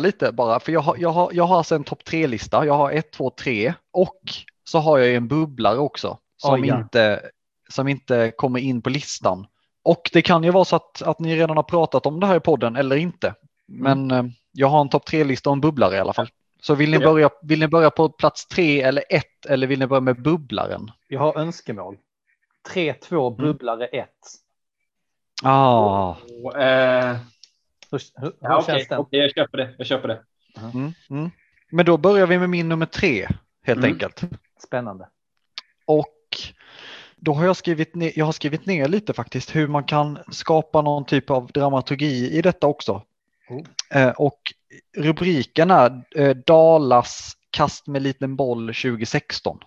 lite 0.00 0.32
bara, 0.32 0.60
för 0.60 0.72
jag 0.72 0.80
har, 0.80 0.96
jag 0.98 1.10
har, 1.10 1.30
jag 1.32 1.44
har 1.44 1.56
alltså 1.56 1.74
en 1.74 1.84
topp 1.84 2.04
tre-lista. 2.04 2.66
Jag 2.66 2.74
har 2.74 2.90
ett, 2.92 3.12
två, 3.12 3.30
tre 3.30 3.74
och 3.92 4.20
så 4.64 4.78
har 4.78 4.98
jag 4.98 5.14
en 5.14 5.28
bubblare 5.28 5.78
också 5.78 6.18
som, 6.36 6.54
Oj, 6.54 6.68
ja. 6.68 6.78
inte, 6.80 7.30
som 7.68 7.88
inte 7.88 8.32
kommer 8.36 8.60
in 8.60 8.82
på 8.82 8.90
listan. 8.90 9.46
Och 9.82 10.10
det 10.12 10.22
kan 10.22 10.44
ju 10.44 10.50
vara 10.50 10.64
så 10.64 10.76
att, 10.76 11.02
att 11.02 11.18
ni 11.18 11.36
redan 11.36 11.56
har 11.56 11.64
pratat 11.64 12.06
om 12.06 12.20
det 12.20 12.26
här 12.26 12.36
i 12.36 12.40
podden 12.40 12.76
eller 12.76 12.96
inte. 12.96 13.34
Men 13.68 14.10
eh, 14.10 14.24
jag 14.52 14.68
har 14.68 14.80
en 14.80 14.88
topp 14.88 15.06
tre-lista 15.06 15.50
och 15.50 15.54
en 15.56 15.60
bubblare 15.60 15.96
i 15.96 15.98
alla 15.98 16.12
fall. 16.12 16.28
Så 16.62 16.74
vill 16.74 16.90
ni, 16.90 16.96
Ja. 16.96 17.12
börja, 17.12 17.30
vill 17.42 17.60
ni 17.60 17.68
börja 17.68 17.90
på 17.90 18.08
plats 18.08 18.46
tre 18.46 18.82
eller 18.82 19.04
ett 19.10 19.46
eller 19.48 19.66
vill 19.66 19.78
ni 19.78 19.86
börja 19.86 20.00
med 20.00 20.22
bubblaren? 20.22 20.90
Jag 21.08 21.20
har 21.20 21.38
önskemål. 21.38 21.96
3-2 22.74 23.26
Mm. 23.34 23.36
bubblare 23.36 23.86
1. 23.86 24.08
Ah, 25.42 26.16
Och, 26.44 26.58
eh, 26.60 27.16
Hur, 27.94 28.20
hur, 28.22 28.26
hur 28.26 28.34
ja, 28.40 28.64
känns 28.66 28.88
den? 28.88 28.98
okej, 28.98 29.20
jag 29.20 29.30
köper 29.34 29.58
det. 29.58 29.74
Jag 29.78 29.86
köper 29.86 30.08
det. 30.08 30.20
mm, 30.74 30.92
mm. 31.10 31.30
Men 31.70 31.86
då 31.86 31.96
börjar 31.96 32.26
vi 32.26 32.38
med 32.38 32.50
min 32.50 32.68
nummer 32.68 32.86
tre 32.86 33.28
helt 33.62 33.78
Mm. 33.78 33.92
enkelt. 33.92 34.20
Spännande. 34.66 35.08
Och 35.86 36.08
då 37.16 37.32
har 37.34 37.44
jag 37.44 37.56
skrivit 37.56 37.94
ner, 37.94 38.12
jag 38.16 38.24
har 38.24 38.32
skrivit 38.32 38.66
ner 38.66 38.88
lite 38.88 39.12
faktiskt 39.12 39.56
hur 39.56 39.68
man 39.68 39.84
kan 39.84 40.18
skapa 40.30 40.82
någon 40.82 41.04
typ 41.04 41.30
av 41.30 41.46
dramaturgi 41.46 42.30
i 42.38 42.42
detta 42.42 42.66
också. 42.66 43.02
Oh. 43.48 44.00
Eh, 44.00 44.10
och 44.10 44.40
rubriken 44.96 45.70
är 45.70 46.02
eh, 46.16 46.36
Dalas 46.36 47.32
kast 47.50 47.86
med 47.86 48.02
liten 48.02 48.36
boll 48.36 48.66
2016. 48.66 49.58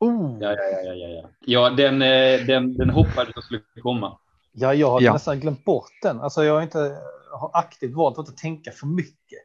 Oh. 0.00 0.38
Ja, 0.40 0.50
ja, 0.52 0.56
ja, 0.84 0.92
ja, 0.94 1.08
ja, 1.08 1.28
ja. 1.46 1.70
den, 1.70 2.02
eh, 2.02 2.46
den, 2.46 2.74
den 2.74 2.90
hoppades 2.90 3.32
jag 3.34 3.44
skulle 3.44 3.62
komma. 3.82 4.18
Ja, 4.52 4.74
jag 4.74 4.90
har 4.90 5.00
Ja. 5.00 5.12
nästan 5.12 5.40
glömt 5.40 5.64
bort 5.64 5.90
den. 6.02 6.20
Alltså, 6.20 6.44
jag 6.44 6.54
har 6.54 6.62
inte 6.62 6.96
har 7.32 7.50
aktivt 7.52 7.94
valt 7.94 8.18
att 8.18 8.28
inte 8.28 8.40
tänka 8.40 8.72
för 8.72 8.86
mycket. 8.86 9.38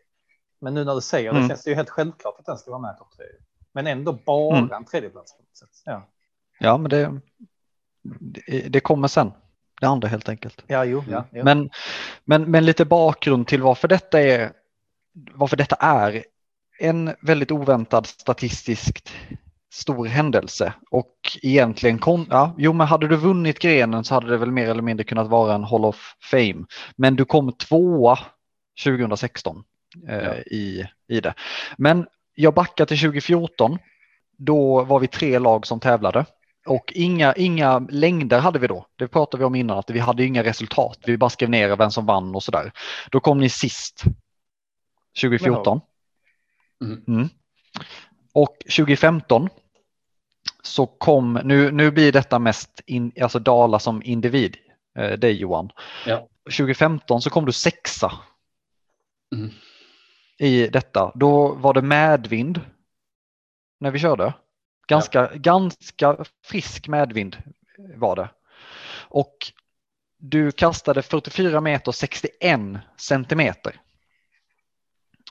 Men 0.61 0.73
nu 0.73 0.83
när 0.83 0.95
du 0.95 1.01
säger 1.01 1.31
det 1.31 1.37
Mm. 1.37 1.49
känns 1.49 1.63
det 1.63 1.69
ju 1.69 1.75
helt 1.75 1.89
självklart 1.89 2.39
att 2.39 2.45
den 2.45 2.57
ska 2.57 2.71
vara 2.71 2.81
med 2.81 2.95
i 2.95 2.97
topp 2.97 3.13
tre. 3.17 3.25
Men 3.73 3.87
ändå 3.87 4.13
bara 4.25 4.57
Mm. 4.57 4.71
en 4.71 4.85
tredjeplats. 4.85 5.37
På 5.37 5.43
något 5.43 5.57
sätt. 5.57 5.69
Ja, 5.85 6.07
Ja, 6.59 6.77
men 6.77 6.89
det, 6.89 7.21
det, 8.19 8.69
det 8.69 8.79
kommer 8.79 9.07
sen. 9.07 9.31
Det 9.81 9.87
andra 9.87 10.07
helt 10.07 10.29
enkelt. 10.29 10.63
ja 10.67 10.85
jo. 10.85 11.03
Ja, 11.09 11.25
jo. 11.31 11.43
Men, 11.43 11.69
men, 12.25 12.51
men 12.51 12.65
lite 12.65 12.85
bakgrund 12.85 13.47
till 13.47 13.61
varför 13.61 13.87
detta 13.87 14.21
är 14.21 14.53
varför 15.33 15.57
detta 15.57 15.75
är 15.75 16.23
en 16.79 17.15
väldigt 17.21 17.51
oväntad 17.51 18.05
statistiskt 18.07 19.13
stor 19.75 20.05
händelse 20.05 20.73
och 20.89 21.15
egentligen 21.41 21.99
kon, 21.99 22.27
ja, 22.29 22.55
jo 22.57 22.73
men 22.73 22.87
hade 22.87 23.07
du 23.07 23.15
vunnit 23.15 23.59
grenen 23.59 24.03
så 24.03 24.13
hade 24.13 24.27
det 24.27 24.37
väl 24.37 24.51
mer 24.51 24.69
eller 24.69 24.81
mindre 24.81 25.03
kunnat 25.03 25.27
vara 25.27 25.55
en 25.55 25.63
Hall 25.63 25.85
of 25.85 26.15
Fame. 26.31 26.65
Men 26.95 27.15
du 27.15 27.25
kom 27.25 27.51
tvåa 27.51 28.19
2016 28.83 29.63
eh, 30.09 30.15
Ja. 30.15 30.33
i, 30.35 30.85
i 31.07 31.19
det. 31.19 31.33
Men 31.77 32.07
jag 32.35 32.53
backar 32.53 32.85
till 32.85 32.99
2014. 32.99 33.77
Då 34.37 34.83
var 34.83 34.99
vi 34.99 35.07
tre 35.07 35.39
lag 35.39 35.67
som 35.67 35.79
tävlade 35.79 36.25
och 36.65 36.93
inga, 36.95 37.33
inga 37.33 37.79
längder 37.79 38.39
hade 38.39 38.59
vi 38.59 38.67
då. 38.67 38.85
Det 38.95 39.07
pratade 39.07 39.41
vi 39.41 39.45
om 39.45 39.55
innan 39.55 39.77
att 39.77 39.89
vi 39.89 39.99
hade 39.99 40.23
inga 40.23 40.43
resultat. 40.43 40.99
Vi 41.05 41.17
bara 41.17 41.29
skrev 41.29 41.49
ner 41.49 41.75
vem 41.75 41.91
som 41.91 42.05
vann 42.05 42.35
och 42.35 42.43
sådär. 42.43 42.71
Då 43.11 43.19
kom 43.19 43.39
ni 43.39 43.49
sist 43.49 44.03
2014. 45.21 45.81
Mm. 46.81 47.03
Mm. 47.07 47.29
Och 48.33 48.57
2015 48.77 49.49
så 50.63 50.85
kom, 50.85 51.39
nu, 51.43 51.71
nu 51.71 51.91
blir 51.91 52.11
detta 52.11 52.39
mest 52.39 52.81
in, 52.85 53.11
alltså 53.21 53.39
Dala 53.39 53.79
som 53.79 54.01
individ, 54.03 54.57
eh, 54.97 55.11
dig 55.11 55.31
Johan. 55.31 55.71
Ja. 56.05 56.27
2015 56.43 57.21
så 57.21 57.29
kom 57.29 57.45
du 57.45 57.51
sexa 57.51 58.11
Mm. 59.35 59.51
i 60.37 60.67
detta. 60.67 61.11
Då 61.15 61.53
var 61.53 61.73
det 61.73 61.81
medvind 61.81 62.61
när 63.79 63.91
vi 63.91 63.99
körde. 63.99 64.33
Ganska, 64.87 65.31
ganska 65.35 66.17
frisk 66.45 66.87
medvind 66.87 67.37
var 67.95 68.15
det. 68.15 68.29
Och 69.07 69.37
du 70.17 70.51
kastade 70.51 71.01
44 71.01 71.61
meter 71.61 71.91
61 71.91 72.59
centimeter. 72.97 73.81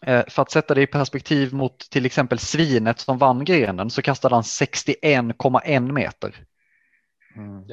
Eh, 0.06 0.24
För 0.28 0.42
att 0.42 0.50
sätta 0.50 0.74
det 0.74 0.82
i 0.82 0.86
perspektiv 0.86 1.54
mot 1.54 1.90
till 1.90 2.06
exempel 2.06 2.38
svinet 2.38 2.98
som 2.98 3.18
vann 3.18 3.44
grenen 3.44 3.90
så 3.90 4.02
kastade 4.02 4.34
han 4.34 4.42
61,1 4.42 5.92
meter. 5.92 6.34
Mm. 7.36 7.66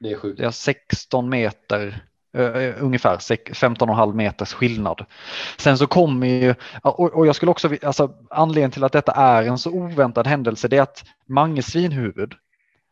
Det 0.00 0.10
är 0.10 0.16
sjukt. 0.16 0.38
Det 0.38 0.46
är 0.46 0.50
16 0.50 1.28
meter, 1.28 2.00
eh, 2.36 2.74
ungefär 2.84 3.18
sex- 3.18 3.52
15,5 3.52 4.14
meters 4.14 4.52
skillnad. 4.52 5.04
Sen 5.58 5.78
så 5.78 5.86
kommer 5.86 6.26
ju, 6.26 6.54
och, 6.82 7.00
och 7.14 7.26
jag 7.26 7.36
skulle 7.36 7.50
också, 7.50 7.70
alltså 7.82 8.14
anledningen 8.30 8.70
till 8.70 8.84
att 8.84 8.92
detta 8.92 9.12
är 9.12 9.42
en 9.42 9.58
så 9.58 9.70
oväntad 9.70 10.26
händelse 10.26 10.68
det 10.68 10.76
är 10.76 10.82
att 10.82 11.04
Mange 11.26 11.62
Svinhuvud, 11.62 12.34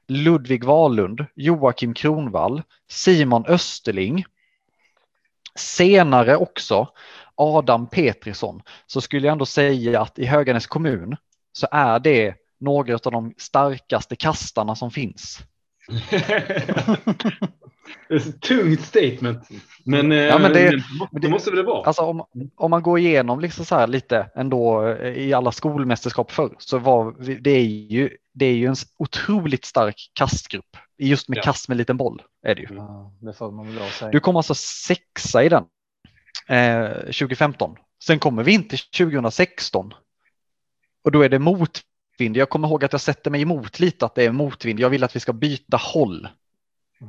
Ludvig 0.09 0.65
Wahlund, 0.65 1.27
Joakim 1.35 1.95
Kronvall, 1.95 2.63
Simon 2.91 3.45
Österling, 3.47 4.25
senare 5.55 6.37
också 6.37 6.89
Adam 7.37 7.87
Petrisson, 7.87 8.63
så 8.87 9.01
skulle 9.01 9.27
jag 9.27 9.33
ändå 9.33 9.47
säga 9.47 10.01
att 10.01 10.19
i 10.19 10.25
Höganäs 10.27 10.67
kommun 10.67 11.17
så 11.53 11.67
är 11.71 11.99
det 11.99 12.35
några 12.61 12.95
av 12.95 13.13
de 13.13 13.35
starkaste 13.39 14.17
kastarna 14.17 14.75
som 14.77 14.91
finns. 14.91 15.39
det 18.09 18.15
är 18.15 18.17
ett 18.17 18.41
tungt 18.41 18.81
statement. 18.81 19.49
Men, 19.85 20.13
eh, 20.13 20.19
Ja, 20.19 20.39
men 20.39 20.53
det- 20.53 20.83
men 21.13 21.21
det 21.23 21.29
måste 21.29 21.51
väl 21.51 21.57
det 21.57 21.63
vara? 21.63 21.87
Alltså 21.87 22.03
om, 22.03 22.25
om 22.57 22.71
man 22.71 22.83
går 22.83 22.99
igenom 22.99 23.41
liksom 23.41 23.65
så 23.65 23.75
här 23.75 23.87
lite 23.87 24.31
ändå 24.35 24.87
eh, 24.89 25.09
i 25.13 25.33
alla 25.33 25.53
skolmästerskap 25.53 26.31
förr 26.33 26.55
så 26.59 26.79
var 26.79 27.15
vi- 27.19 27.35
det 27.35 27.51
är 27.51 27.65
ju, 27.65 28.11
det 28.35 28.47
är 28.47 28.55
ju 28.55 28.67
en 28.67 28.75
otroligt 28.99 29.65
stark 29.65 30.11
kastgrupp. 30.13 30.77
Just 30.99 31.29
med 31.29 31.39
Ja. 31.39 31.43
kast 31.43 31.69
med 31.69 31.77
liten 31.77 31.97
boll 31.97 32.23
är 32.47 32.55
det 32.55 32.63
ju. 32.63 32.69
Ja, 32.77 33.13
det. 34.01 34.11
Du 34.13 34.21
kom 34.21 34.37
alltså 34.37 34.55
sexa 34.55 35.45
i 35.45 35.49
den 35.49 35.65
eh, 36.47 36.91
2015. 36.91 37.77
Sen 38.05 38.19
kommer 38.19 38.43
vi 38.43 38.53
in 38.53 38.69
till 38.69 38.79
2016 38.79 39.95
och 41.05 41.13
då 41.13 41.23
är 41.23 41.29
det 41.29 41.39
motvind. 41.39 42.37
Jag 42.37 42.49
kommer 42.49 42.69
ihåg 42.69 42.85
att 42.85 42.93
jag 42.93 43.01
sätter 43.01 43.31
mig 43.31 43.43
emot 43.43 43.81
lite 43.81 44.07
att 44.07 44.15
det 44.15 44.25
är 44.25 44.33
motvind. 44.33 44.81
Jag 44.81 44.91
vill 44.91 45.05
att 45.05 45.17
vi 45.17 45.21
ska 45.21 45.33
byta 45.33 45.77
håll. 45.77 46.29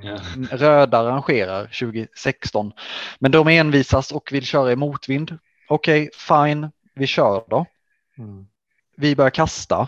Ja. 0.04 0.20
Röda 0.52 0.98
arrangerar 0.98 1.64
2016. 1.66 2.72
Men 3.20 3.32
de 3.32 3.48
envisas 3.48 4.12
och 4.12 4.30
vill 4.32 4.46
köra 4.46 4.72
i 4.72 4.76
motvind. 4.76 5.38
Okej, 5.68 6.10
fine, 6.14 6.72
vi 6.94 7.08
kör 7.08 7.44
då. 7.50 7.66
Mm. 8.18 8.48
Vi 8.98 9.16
börjar 9.16 9.30
kasta. 9.30 9.88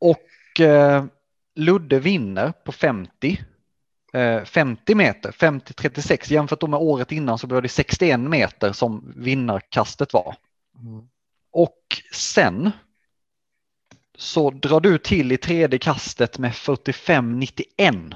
Och 0.00 0.60
eh, 0.60 1.04
Ludde 1.54 1.98
vinner 1.98 2.52
på 2.52 2.72
50. 2.72 3.44
Eh, 4.12 4.44
50 4.44 4.94
meter, 4.94 5.32
50-36. 5.32 6.32
Jämfört 6.32 6.60
då 6.60 6.66
med 6.66 6.80
året 6.80 7.12
innan 7.12 7.38
så 7.38 7.46
var 7.46 7.62
det 7.62 7.68
61 7.68 8.20
meter 8.20 8.72
som 8.72 9.12
vinnarkastet 9.16 10.12
var. 10.12 10.36
Mm. 10.82 11.08
Och 11.52 11.78
sen 12.12 12.70
så 14.16 14.50
drar 14.50 14.80
du 14.80 14.98
till 14.98 15.32
i 15.32 15.36
tredje 15.36 15.78
kastet 15.78 16.38
med 16.38 16.52
45-91. 16.52 18.14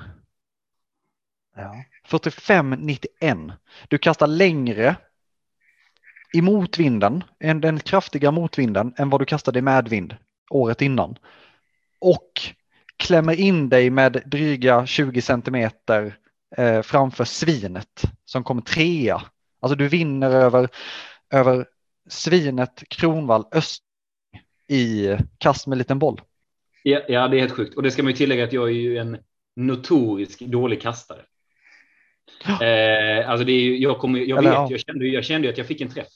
Ja. 1.57 1.85
45-91. 2.09 3.53
Du 3.89 3.99
kastar 3.99 4.27
längre 4.27 4.97
i 6.33 6.43
motvinden, 6.43 7.25
den 7.39 7.81
kraftiga 7.81 8.31
motvinden 8.31 8.95
än 8.97 9.11
vad 9.11 9.21
du 9.21 9.25
kastade 9.25 9.59
i 9.59 9.63
medvind 9.63 10.17
året 10.51 10.83
innan. 10.83 11.19
Och 11.99 12.33
klämmer 12.97 13.41
in 13.41 13.69
dig 13.69 13.91
med 13.91 14.23
dryga 14.27 14.87
20 14.87 15.23
centimeter 15.23 16.17
eh, 16.57 16.83
framför 16.83 17.25
svinet 17.25 18.03
som 18.25 18.45
kommer 18.45 18.63
trea. 18.63 19.23
Alltså 19.61 19.77
du 19.77 19.89
vinner 19.89 20.31
över, 20.31 20.69
över 21.31 21.67
svinet 22.09 22.83
Kronvall 22.89 23.45
Öst 23.53 23.83
i 24.69 25.09
kast 25.39 25.67
med 25.67 25.79
liten 25.79 25.99
boll. 25.99 26.21
Ja, 26.83 27.01
ja, 27.09 27.29
det 27.29 27.37
är 27.37 27.41
helt 27.41 27.53
sjukt. 27.53 27.77
Och 27.77 27.83
det 27.83 27.91
ska 27.91 28.03
man 28.03 28.13
ju 28.13 28.17
tillägga 28.17 28.45
att 28.45 28.53
jag 28.53 28.69
är 28.69 28.73
ju 28.73 28.99
en 28.99 29.19
notorisk 29.57 30.41
dålig 30.41 30.83
kastare. 30.83 31.21
Eh, 32.45 33.31
alltså 33.31 33.45
det 33.45 33.53
är 33.53 33.61
ju, 33.61 33.79
jag, 33.79 33.99
kommer, 33.99 34.19
jag, 34.19 34.39
Eller, 34.39 34.51
vet, 34.51 34.59
ja. 34.59 34.69
jag, 34.71 34.81
kände, 34.81 35.07
jag 35.07 35.25
kände 35.25 35.47
ju 35.47 35.53
att 35.53 35.59
jag 35.59 35.67
fick 35.67 35.81
en 35.81 35.91
träff 35.91 36.09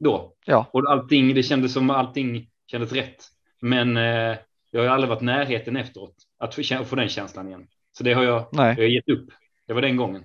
då. 0.00 0.32
Ja, 0.44 0.66
Och 0.72 0.90
allting, 0.90 1.34
det 1.34 1.42
kändes 1.42 1.72
som 1.72 1.90
allting 1.90 2.48
kändes 2.70 2.92
rätt. 2.92 3.24
Men 3.60 3.96
eh, 3.96 4.36
jag 4.70 4.80
har 4.82 4.88
aldrig 4.88 5.08
varit 5.08 5.22
närheten 5.22 5.76
efteråt 5.76 6.14
att 6.38 6.54
få, 6.88 6.96
den 6.96 7.08
känslan 7.08 7.48
igen. 7.48 7.66
Så 7.92 8.04
det 8.04 8.12
har 8.12 8.22
jag, 8.24 8.48
nej. 8.52 8.74
jag 8.78 8.84
har 8.84 8.88
gett 8.88 9.08
upp. 9.08 9.28
Det 9.66 9.72
var 9.72 9.82
den 9.82 9.96
gången. 9.96 10.24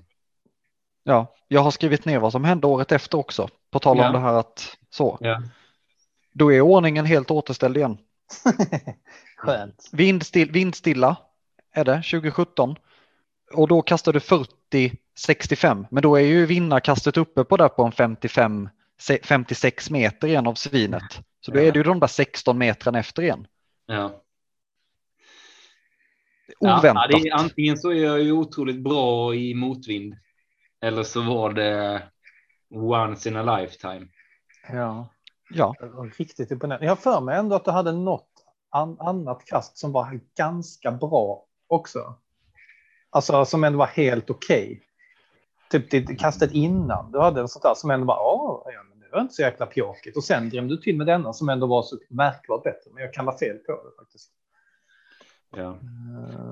Ja, 1.04 1.36
jag 1.48 1.62
har 1.62 1.72
skrivit 1.72 2.06
ner 2.06 2.20
vad 2.20 2.32
som 2.32 2.44
hände 2.44 2.68
året 2.68 2.92
efter 2.92 3.18
också. 3.18 3.50
På 3.72 3.80
tal 3.80 4.00
om 4.00 4.06
Ja. 4.06 4.12
det 4.12 4.20
här 4.20 4.34
att 4.34 4.78
så. 4.90 5.18
Ja. 5.22 5.42
Då 6.34 6.54
är 6.54 6.62
ordningen 6.62 7.06
helt 7.06 7.32
återställd 7.32 7.78
igen. 7.78 7.98
Skönt. 9.38 9.90
Vindstill, 9.92 10.52
vindstilla 10.52 11.18
är 11.72 11.86
det 11.86 11.96
2017. 11.96 12.76
Och 13.54 13.68
då 13.68 13.82
kastar 13.82 14.14
du 14.14 14.20
40-65. 14.20 15.86
Men 15.92 16.04
då 16.04 16.16
är 16.16 16.22
ju 16.22 16.46
vinnarkastet 16.46 17.18
uppe 17.18 17.44
på 17.44 17.58
där 17.58 17.70
på 17.70 17.84
en 17.84 17.92
55-60 17.92 18.70
56 19.24 19.90
meter 19.90 20.28
igen 20.28 20.48
av 20.48 20.54
svinet. 20.54 21.04
Så 21.46 21.52
då 21.52 21.60
Ja. 21.60 21.64
är 21.64 21.72
det 21.72 21.78
ju 21.80 21.84
de 21.84 22.00
där 22.00 22.08
16 22.08 22.58
metrarna 22.58 23.00
efter 23.00 23.22
igen. 23.24 23.48
Ja. 23.86 24.23
Oväntat. 26.60 27.06
Ja, 27.10 27.20
det 27.22 27.28
är, 27.30 27.34
antingen 27.34 27.78
så 27.78 27.90
är 27.92 28.04
jag 28.04 28.22
ju 28.22 28.32
otroligt 28.32 28.84
bra 28.84 29.36
i 29.36 29.54
motvind. 29.54 30.16
Eller 30.82 31.04
så 31.04 31.22
var 31.22 31.54
det 31.54 32.02
once 32.72 33.30
in 33.30 33.36
a 33.36 33.58
lifetime. 33.58 34.08
Ja, 34.70 35.10
Ja, 35.50 35.76
riktigt 36.18 36.52
imponerande. 36.52 36.86
Jag 36.86 36.92
har 36.92 36.96
för 36.96 37.22
mig 37.22 37.38
ändå 37.38 37.56
att 37.56 37.66
du 37.66 37.72
hade 37.72 37.92
något 37.92 38.30
an 38.70 38.98
annat 39.00 39.46
kast 39.46 39.78
som 39.78 39.92
var 39.92 40.20
ganska 40.38 40.92
bra 40.92 41.46
också. 41.68 42.16
Alltså 43.10 43.46
som 43.46 43.64
ändå 43.64 43.80
var 43.80 43.86
helt 43.86 44.30
okej. 44.30 44.82
Typ 45.72 45.92
det 45.92 46.02
kastet 46.20 46.52
innan. 46.52 47.12
Du 47.12 47.20
hade 47.20 47.42
en 47.42 47.48
sånt 47.48 47.64
där 47.64 47.74
som 47.74 47.92
ändå 47.92 48.06
var, 48.06 48.16
"Ja, 48.66 48.84
men 48.90 49.00
det 49.00 49.10
var 49.12 49.22
inte 49.22 49.34
så 49.34 49.42
jäkla 49.42 49.66
pjåkigt. 49.66 50.18
Och 50.18 50.24
sen 50.24 50.50
drämde 50.50 50.76
du 50.76 50.82
till 50.82 50.98
med 50.98 51.08
denna 51.08 51.34
som 51.34 51.50
ändå 51.50 51.68
var 51.68 51.84
så 51.84 51.98
märkbart 52.10 52.64
bättre. 52.64 52.92
Men 52.94 53.04
jag 53.04 53.14
kan 53.14 53.26
vara 53.26 53.38
fel 53.38 53.58
på 53.58 53.72
det 53.72 54.04
faktiskt. 54.04 54.32
Ja. 55.56 55.70
Eh, 55.72 55.80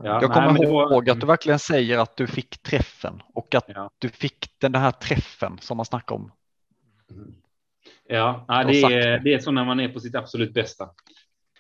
Ja, 0.04 0.22
jag 0.22 0.32
kommer 0.34 0.52
nej, 0.52 0.72
var- 0.72 0.92
ihåg 0.94 1.10
att 1.10 1.20
du 1.20 1.26
verkligen 1.28 1.60
säger 1.60 1.98
att 1.98 2.18
du 2.18 2.28
fick 2.28 2.62
träffen 2.64 3.22
och 3.34 3.56
att 3.56 3.66
Ja. 3.68 3.90
du 4.00 4.10
fick 4.10 4.60
den 4.60 4.76
här 4.76 4.92
träffen 4.92 5.58
som 5.62 5.78
man 5.78 5.86
snackar 5.86 6.16
om. 6.16 6.32
Ja, 8.08 8.46
ja 8.48 8.66
Och 8.66 8.72
det, 8.72 8.82
är, 8.82 9.20
det. 9.20 9.34
är 9.34 9.40
så 9.40 9.52
när 9.52 9.66
man 9.66 9.80
är 9.80 9.90
på 9.90 10.00
sitt 10.00 10.16
absolut 10.16 10.54
bästa. 10.54 10.90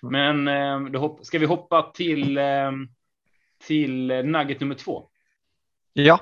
Men 0.01 0.47
eh, 0.47 0.80
då 0.80 0.99
hopp, 0.99 1.25
ska 1.25 1.39
vi 1.39 1.45
hoppa 1.45 1.91
till, 1.93 2.38
eh, 2.38 2.71
till 3.67 4.08
nugget 4.08 4.60
nummer 4.60 4.75
två? 4.75 5.08
Ja. 5.93 6.19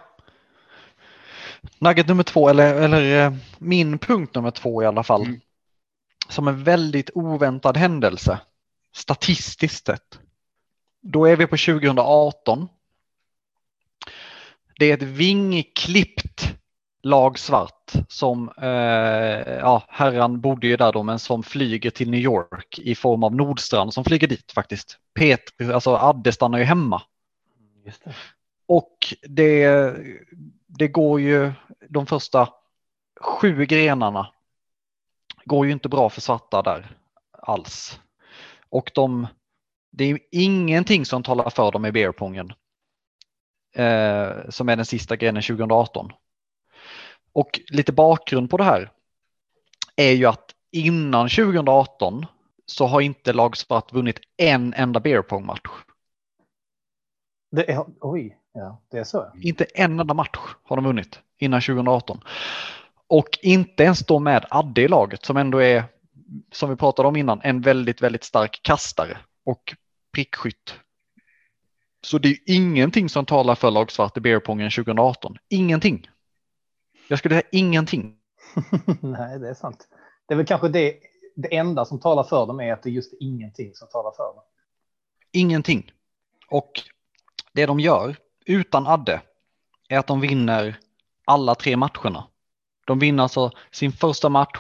Nugget 1.80 2.08
nummer 2.08 2.24
två, 2.24 2.50
eller, 2.50 2.76
eller 2.82 3.38
min 3.58 3.98
punkt 4.00 4.36
nummer 4.36 4.52
två 4.52 4.84
i 4.84 4.86
alla 4.86 5.04
fall. 5.04 5.22
Mm. 5.26 5.40
Som 6.30 6.48
en 6.48 6.64
väldigt 6.64 7.10
oväntad 7.14 7.78
händelse, 7.78 8.40
statistiskt 8.96 9.86
sett. 9.86 10.20
Då 11.02 11.26
är 11.26 11.36
vi 11.36 11.48
på 11.48 11.58
2018. 11.58 12.68
Det 14.80 14.92
är 14.92 14.94
ett 14.94 15.04
vingklippt 15.04 16.56
lag 17.04 17.40
svart 17.40 17.92
som, 18.08 18.50
eh, 18.58 19.58
ja, 19.58 19.84
herran 19.90 20.42
bodde 20.42 20.68
ju 20.68 20.78
där 20.78 20.94
då, 20.94 21.04
men 21.04 21.20
som 21.20 21.44
flyger 21.44 21.90
till 21.90 22.10
New 22.10 22.20
York 22.20 22.80
i 22.80 22.96
form 22.96 23.24
av 23.24 23.36
Nordstrand 23.36 23.94
som 23.94 24.04
flyger 24.04 24.28
dit 24.28 24.52
faktiskt. 24.52 24.98
Petri, 25.14 25.74
alltså 25.74 25.96
Adde 25.96 26.32
stannar 26.32 26.58
ju 26.58 26.64
hemma. 26.64 27.02
Det. 27.86 28.14
Och 28.66 29.14
det, 29.22 29.94
det 30.68 30.88
går 30.88 31.22
ju 31.22 31.52
de 31.90 32.06
första 32.06 32.50
sju 33.22 33.66
grenarna 33.66 34.28
går 35.46 35.66
ju 35.66 35.72
inte 35.72 35.90
bra 35.90 36.10
för 36.10 36.22
svarta 36.22 36.62
där 36.62 36.98
alls. 37.32 38.00
Och 38.70 38.92
de, 38.96 39.28
det 39.92 40.04
är 40.04 40.20
ingenting 40.32 41.06
som 41.06 41.24
talar 41.24 41.50
för 41.50 41.72
dem 41.72 41.86
i 41.86 41.92
beerpongen. 41.92 42.54
Eh, 43.76 44.50
som 44.50 44.70
är 44.70 44.76
den 44.76 44.86
sista 44.86 45.16
grenen 45.16 45.44
2018. 45.44 46.12
Och 47.34 47.60
lite 47.70 47.92
bakgrund 47.92 48.50
på 48.50 48.58
det 48.58 48.64
här 48.64 48.92
är 49.96 50.12
ju 50.12 50.26
att 50.26 50.52
innan 50.72 51.30
2018 51.30 52.26
så 52.66 52.86
har 52.86 53.02
inte 53.02 53.34
lag 53.34 53.58
svart 53.58 53.94
vunnit 53.94 54.20
en 54.38 54.74
enda 54.74 55.00
beerpong-match. 55.00 55.62
Det 57.52 57.72
är, 57.72 57.86
oj, 58.00 58.38
ja, 58.54 58.82
det 58.92 58.98
är 58.98 59.04
så. 59.04 59.32
Inte 59.42 59.64
en 59.64 60.00
enda 60.00 60.14
match 60.14 60.40
har 60.64 60.76
de 60.76 60.86
vunnit 60.86 61.20
innan 61.38 61.62
2018. 61.62 62.20
Och 63.08 63.40
inte 63.42 63.84
ens 63.84 64.06
då 64.06 64.20
med 64.20 64.46
Adde 64.50 64.82
i 64.82 64.88
laget 64.88 65.26
som 65.26 65.38
ändå 65.38 65.58
är, 65.62 65.84
som 66.52 66.70
vi 66.70 66.76
pratade 66.76 67.08
om 67.08 67.16
innan, 67.16 67.42
en 67.44 67.62
väldigt, 67.62 68.02
väldigt 68.02 68.24
stark 68.24 68.60
kastare 68.64 69.18
och 69.50 69.76
prickskytt. 70.14 70.80
Så 72.02 72.18
det 72.18 72.30
är 72.30 72.38
ingenting 72.46 73.10
som 73.10 73.26
talar 73.26 73.56
för 73.56 73.72
lag 73.72 73.92
svart 73.92 74.18
i 74.18 74.22
beerpongen 74.22 74.72
2018. 74.72 75.38
Ingenting. 75.50 76.10
Jag 77.08 77.20
skulle 77.20 77.36
säga 77.36 77.48
ingenting. 77.52 78.16
Nej, 79.02 79.40
det 79.40 79.50
är 79.50 79.54
sant. 79.54 79.88
Det 80.28 80.34
är 80.34 80.36
väl 80.36 80.46
kanske 80.46 80.68
det, 80.70 81.00
det 81.36 81.56
enda 81.56 81.86
som 81.86 82.00
talar 82.00 82.24
för 82.24 82.46
dem 82.46 82.60
är 82.60 82.74
att 82.74 82.84
det 82.84 82.90
är 82.90 82.92
just 82.92 83.14
ingenting 83.20 83.76
som 83.76 83.88
talar 83.88 84.12
för 84.12 84.24
dem. 84.24 84.44
Ingenting. 85.32 85.92
Och 86.50 86.72
det 87.54 87.66
de 87.66 87.80
gör 87.80 88.16
utan 88.46 88.88
Adde 88.88 89.22
är 89.90 90.00
att 90.00 90.08
de 90.08 90.22
vinner 90.22 90.80
alla 91.26 91.56
tre 91.56 91.78
matcherna. 91.78 92.28
De 92.86 93.00
vinner 93.00 93.24
alltså 93.24 93.52
sin 93.72 93.92
första 93.92 94.30
match 94.30 94.60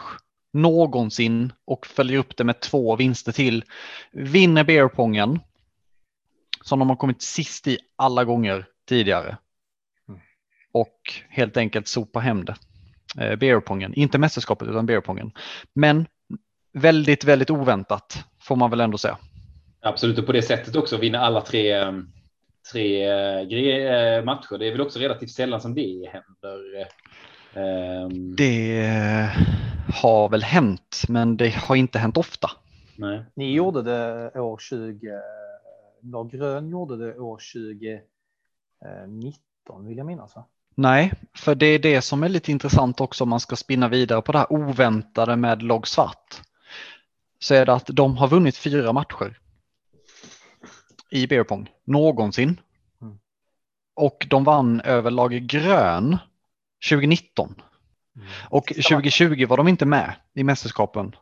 någonsin 0.53 1.53
och 1.65 1.85
följer 1.85 2.19
upp 2.19 2.37
det 2.37 2.43
med 2.43 2.59
två 2.59 2.95
vinster 2.95 3.31
till. 3.31 3.63
Vinner 4.11 4.63
beerpongen 4.63 5.39
som 6.63 6.79
de 6.79 6.89
har 6.89 6.95
kommit 6.95 7.21
sist 7.21 7.67
i 7.67 7.77
alla 7.95 8.23
gånger 8.23 8.65
tidigare. 8.87 9.37
Mm. 10.09 10.19
Och 10.71 10.99
helt 11.29 11.57
enkelt 11.57 11.87
sopa 11.87 12.19
hem 12.19 12.45
det. 12.45 12.55
Eh, 13.17 13.35
beerpongen, 13.35 13.93
inte 13.93 14.17
mästerskapet 14.17 14.67
utan 14.67 14.85
beerpongen. 14.85 15.31
Men 15.73 16.05
väldigt, 16.73 17.23
väldigt 17.23 17.49
oväntat 17.49 18.25
får 18.41 18.55
man 18.55 18.69
väl 18.69 18.79
ändå 18.79 18.97
säga. 18.97 19.17
Absolut, 19.81 20.17
och 20.17 20.25
på 20.25 20.31
det 20.31 20.41
sättet 20.41 20.75
också 20.75 20.97
vinna 20.97 21.19
alla 21.19 21.41
tre, 21.41 21.71
eh, 21.71 21.93
tre 22.71 23.03
eh, 23.87 24.23
matcher. 24.23 24.57
Det 24.57 24.67
är 24.67 24.71
väl 24.71 24.81
också 24.81 24.99
relativt 24.99 25.31
sällan 25.31 25.61
som 25.61 25.75
det 25.75 26.09
händer. 26.11 26.87
Ehm, 27.53 28.35
Det 28.35 29.29
har 29.93 30.29
väl 30.29 30.43
hänt, 30.43 31.03
men 31.07 31.37
det 31.37 31.49
har 31.49 31.75
inte 31.75 31.99
hänt 31.99 32.17
ofta. 32.17 32.51
nej. 32.95 33.25
Ni 33.35 33.53
gjorde 33.53 33.81
det 33.81 34.31
år 34.39 34.57
20, 34.57 35.21
Lag 36.01 36.31
Grön 36.31 36.69
gjorde 36.69 36.97
det 36.97 37.19
år 37.19 37.39
2019 37.53 39.87
vill 39.87 39.97
jag 39.97 40.07
minnas 40.07 40.35
va? 40.35 40.45
Nej, 40.75 41.13
för 41.35 41.55
det 41.55 41.65
är 41.65 41.79
det 41.79 42.01
som 42.01 42.23
är 42.23 42.29
lite 42.29 42.51
intressant 42.51 43.01
också 43.01 43.23
om 43.23 43.29
man 43.29 43.39
ska 43.39 43.55
spinna 43.55 43.87
vidare 43.87 44.21
på 44.21 44.31
det 44.31 44.37
här 44.37 44.53
oväntade 44.53 45.35
med 45.35 45.63
Log 45.63 45.87
Svart. 45.87 46.41
Så 47.39 47.53
är 47.53 47.65
det 47.65 47.73
att 47.73 47.87
de 47.87 48.17
har 48.17 48.27
vunnit 48.27 48.57
fyra 48.57 48.93
matcher 48.93 49.39
i 51.09 51.27
beerpong 51.27 51.69
någonsin. 51.83 52.59
Mm. 53.01 53.19
Och 53.95 54.27
de 54.29 54.43
vann 54.43 54.81
över 54.81 55.11
lag 55.11 55.31
Grön 55.31 56.17
2019. 56.89 57.61
Och 58.49 58.65
2020 58.67 59.45
var 59.45 59.57
de 59.57 59.67
inte 59.67 59.85
med 59.85 60.13
i 60.35 60.43
mästerskapen 60.43 61.15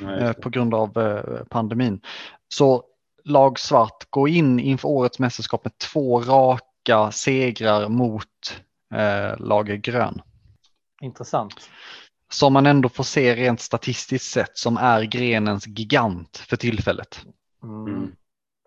nej 0.00 0.22
eh, 0.22 0.32
på 0.32 0.50
grund 0.50 0.74
av 0.74 0.98
eh, 0.98 1.44
pandemin. 1.44 2.00
Så 2.48 2.84
lag 3.24 3.58
svart 3.58 4.10
går 4.10 4.28
in 4.28 4.60
inför 4.60 4.88
årets 4.88 5.18
mästerskap 5.18 5.64
med 5.64 5.78
två 5.78 6.20
raka 6.20 7.10
segrar 7.12 7.88
mot 7.88 8.60
eh, 8.94 9.38
lag 9.38 9.66
grön. 9.66 10.22
Intressant. 11.00 11.70
Som 12.32 12.52
man 12.52 12.66
ändå 12.66 12.88
får 12.88 13.04
se 13.04 13.34
rent 13.36 13.60
statistiskt 13.60 14.32
sett 14.32 14.58
som 14.58 14.76
är 14.76 15.02
grenens 15.02 15.66
gigant 15.66 16.36
för 16.36 16.56
tillfället. 16.56 17.20
Mm. 17.62 17.94
Mm. 17.94 18.12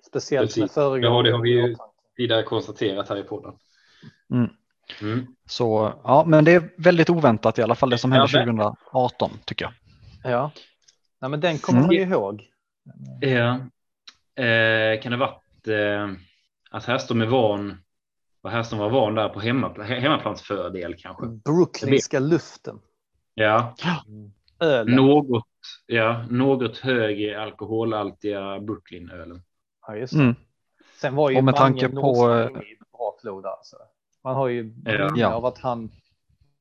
Speciellt 0.08 0.48
Precis. 0.48 0.62
med 0.62 0.72
föregående. 0.72 1.08
Ja, 1.08 1.22
det 1.24 1.32
har 1.32 1.42
vi 1.44 1.50
ju- 1.50 1.76
Vidare 2.18 2.44
konstaterat 2.44 3.10
här 3.10 3.18
i 3.18 3.24
podden. 3.24 3.54
Mm. 4.34 4.50
Mm. 5.02 5.26
Så 5.46 5.94
ja, 6.04 6.24
men 6.28 6.46
det 6.46 6.52
är 6.54 6.70
väldigt 6.78 7.10
oväntat 7.10 7.60
i 7.60 7.62
alla 7.62 7.76
fall 7.76 7.90
det 7.90 7.98
som 7.98 8.12
hände 8.12 8.28
Ja, 8.34 8.46
2018 8.92 9.32
tycker 9.46 9.66
jag. 9.66 9.74
Ja. 10.32 10.52
Nej, 11.22 11.30
men 11.32 11.40
den 11.40 11.58
kommer 11.58 11.80
Mm. 11.80 11.88
man 11.88 11.96
ju 11.96 12.02
ihåg. 12.02 12.44
Ja. 13.22 13.60
Eh, 14.44 15.02
kan 15.02 15.12
det 15.12 15.18
varit 15.18 15.68
eh, 15.68 16.16
att 16.72 16.86
Härstom 16.86 17.22
är 17.22 17.26
van 17.26 17.78
och 18.42 18.52
Härstom 18.52 18.80
var 18.80 18.90
van 18.90 19.16
där 19.16 19.30
på 19.30 19.40
hemmapla- 19.40 19.84
he- 19.84 20.00
hemmaplansfördel 20.00 20.96
kanske. 20.98 21.26
Brooklynska 21.28 22.20
luften. 22.20 22.80
Ja, 23.34 23.76
Ölen. 24.60 24.96
något, 24.96 25.46
ja, 25.86 26.26
något 26.30 26.78
högre 26.78 27.42
alkoholhaltiga 27.44 28.60
Brooklyn-ölen. 28.60 29.42
Ja, 29.88 29.96
just 29.96 30.14
det. 30.14 30.20
Mm. 30.20 30.36
Sen 31.02 31.16
var 31.16 31.30
ju 31.30 31.38
Och 31.38 31.44
med 31.44 31.56
tanke 31.56 31.90
på, 31.90 32.14
bra 32.92 33.16
flod 33.22 33.46
alltså. 33.46 33.76
Man 34.26 34.36
har 34.36 34.48
ju 34.48 34.74
Ja. 35.16 35.34
av 35.34 35.46
att 35.46 35.58
han, 35.58 35.92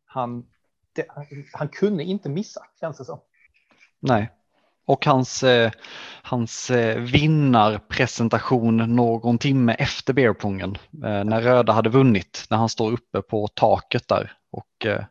han, 0.07 0.45
det, 0.97 1.07
han 1.53 1.69
kunde 1.69 2.05
inte 2.05 2.29
missa, 2.29 2.61
känns 2.81 2.99
det 2.99 3.05
som. 3.05 3.21
Nej. 4.01 4.31
Och 4.87 5.07
hans, 5.07 5.43
eh, 5.43 5.71
hans 6.23 6.71
eh, 6.71 7.01
vinnarpresentation 7.01 8.77
någon 8.97 9.39
timme 9.39 9.75
efter 9.75 10.13
beerpongen 10.13 10.79
eh, 11.05 11.25
när 11.25 11.41
Röda 11.43 11.73
hade 11.73 11.89
vunnit 11.89 12.47
när 12.51 12.57
han 12.59 12.69
står 12.69 12.93
uppe 12.93 13.23
på 13.23 13.49
taket 13.49 14.09
där 14.09 14.33
och 14.53 14.87
eh, 14.87 15.05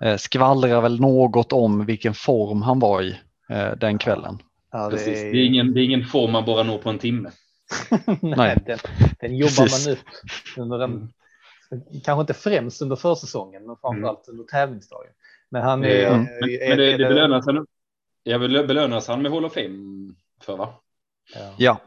eh, 0.00 0.16
skvallrar 0.16 0.80
väl 0.80 1.00
något 1.00 1.52
om 1.52 1.86
vilken 1.86 2.14
form 2.14 2.62
han 2.62 2.78
var 2.78 3.02
i 3.02 3.16
eh, 3.48 3.70
den 3.72 3.98
kvällen. 3.98 4.38
Ja, 4.72 4.90
Precis. 4.90 5.18
Det 5.18 5.38
är, 5.38 5.44
ingen, 5.46 5.74
det 5.74 5.80
är 5.80 5.84
ingen 5.84 6.04
form 6.06 6.32
man 6.32 6.44
bara 6.44 6.62
når 6.62 6.78
på 6.78 6.90
en 6.90 6.98
timme. 6.98 7.30
Nej, 8.06 8.16
Nej. 8.36 8.62
Den, 8.66 8.78
den 9.20 9.36
jobbar 9.36 9.62
Precis. 9.62 9.86
man 9.86 9.92
upp 9.94 10.04
under 10.56 10.84
en, 10.84 11.12
kanske 12.04 12.20
inte 12.20 12.34
främst 12.34 12.82
under 12.82 12.96
försäsongen, 12.96 13.66
men 13.66 13.76
framförallt 13.76 14.28
under 14.28 14.44
tävlingsdagen. 14.44 15.12
Men 15.48 15.62
han 15.62 15.84
är... 15.84 15.88
Eh, 15.88 16.12
är- 16.12 16.16
Men, 16.18 16.26
är- 16.28 16.68
men 16.68 16.78
det, 16.78 16.92
är- 16.92 16.98
det 16.98 17.08
belönas 17.08 17.46
han. 17.46 17.66
Jag 18.22 18.38
vill 18.38 18.66
belönas 18.66 19.08
han 19.08 19.22
med 19.22 19.32
Hall 19.32 19.44
of 19.44 19.52
Fame 19.54 20.12
för 20.42 20.56
va? 20.56 20.74
Ja, 21.34 21.54
Ja, 21.58 21.80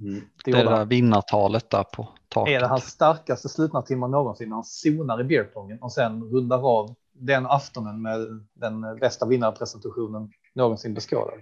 Mm. 0.00 0.24
det 0.44 0.52
det 0.52 0.62
där 0.62 0.84
vinnartalet 0.84 1.70
där 1.70 1.82
på 1.82 2.08
taket. 2.28 2.54
Är 2.54 2.60
det 2.60 2.66
hans 2.66 2.84
starkaste 2.84 3.48
slutna 3.48 3.82
timmar 3.82 4.08
någonsin 4.08 4.48
när 4.48 4.56
han 4.56 4.64
zonar 4.64 5.20
i 5.20 5.24
beerpongen 5.24 5.78
och 5.82 5.92
sen 5.92 6.22
rundar 6.24 6.78
av 6.78 6.94
den 7.12 7.46
aftonen 7.46 8.02
med 8.02 8.18
den 8.54 8.98
bästa 9.00 9.26
vinnarpresentationen 9.26 10.32
någonsin 10.54 10.94
beskådad? 10.94 11.38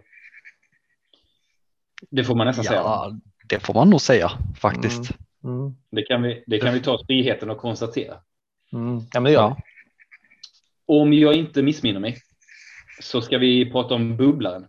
Det 2.10 2.24
får 2.24 2.34
man 2.34 2.46
nästan 2.46 2.64
säga. 2.64 2.80
Ja, 2.80 3.12
det 3.48 3.60
får 3.60 3.74
man 3.74 3.90
nog 3.90 4.00
säga 4.00 4.30
faktiskt. 4.60 5.10
Mm. 5.10 5.22
Det 5.90 6.02
kan 6.02 6.22
vi, 6.22 6.44
det 6.46 6.58
kan 6.58 6.74
vi 6.74 6.80
ta 6.80 6.98
friheten 7.06 7.50
att 7.50 7.58
konstatera. 7.58 8.16
Mm. 8.72 9.00
Ja, 9.12 9.20
men 9.20 9.32
Ja. 9.32 9.56
Om 10.86 11.12
jag 11.12 11.34
inte 11.34 11.62
missminner 11.62 12.00
mig 12.00 12.18
så 13.00 13.22
ska 13.22 13.38
vi 13.38 13.70
prata 13.70 13.94
om 13.94 14.16
bubblaren. 14.16 14.66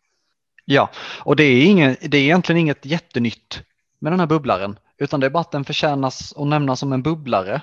Ja, 0.65 0.89
och 1.19 1.35
det 1.35 1.43
är, 1.43 1.65
ingen, 1.65 1.95
det 2.01 2.17
är 2.17 2.21
egentligen 2.21 2.59
inget 2.59 2.85
jättenytt 2.85 3.61
med 3.99 4.11
den 4.11 4.19
här 4.19 4.27
bubblaren, 4.27 4.79
utan 4.97 5.19
det 5.19 5.25
är 5.25 5.29
bara 5.29 5.41
att 5.41 5.51
den 5.51 5.65
förtjänas 5.65 6.33
att 6.37 6.47
nämnas 6.47 6.79
som 6.79 6.93
en 6.93 7.03
bubblare 7.03 7.61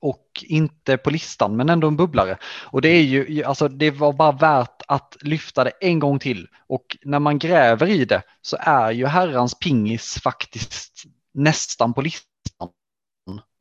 och 0.00 0.44
inte 0.46 0.96
på 0.96 1.10
listan, 1.10 1.56
men 1.56 1.68
ändå 1.68 1.88
en 1.88 1.96
bubblare. 1.96 2.38
Och 2.64 2.80
det 2.80 2.88
är 2.88 3.02
ju, 3.02 3.44
alltså 3.44 3.68
det 3.68 3.90
var 3.90 4.12
bara 4.12 4.32
värt 4.32 4.82
att 4.88 5.16
lyfta 5.20 5.64
det 5.64 5.72
en 5.80 5.98
gång 5.98 6.18
till. 6.18 6.48
Och 6.66 6.96
när 7.02 7.18
man 7.18 7.38
gräver 7.38 7.86
i 7.86 8.04
det 8.04 8.22
så 8.42 8.56
är 8.60 8.92
ju 8.92 9.06
herrans 9.06 9.58
pingis 9.58 10.20
faktiskt 10.22 11.04
nästan 11.34 11.94
på 11.94 12.02
listan. 12.02 12.27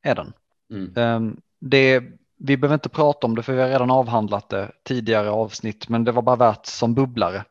Är 0.08 0.15
den. 0.15 0.34
Mm. 0.72 0.93
Ehm, 0.98 1.41
Det, 1.60 2.04
vi 2.38 2.58
behöver 2.58 2.74
inte 2.74 2.89
prata 2.89 3.28
om 3.28 3.36
det 3.36 3.43
för 3.43 3.54
vi 3.54 3.62
har 3.62 3.67
redan 3.70 3.91
avhandlat 3.91 4.50
det 4.50 4.72
tidigare 4.84 5.30
avsnitt, 5.30 5.89
men 5.89 6.04
det 6.04 6.12
var 6.12 6.22
bara 6.22 6.36
värt 6.36 6.65
som 6.65 6.93
bubblare. 6.93 7.43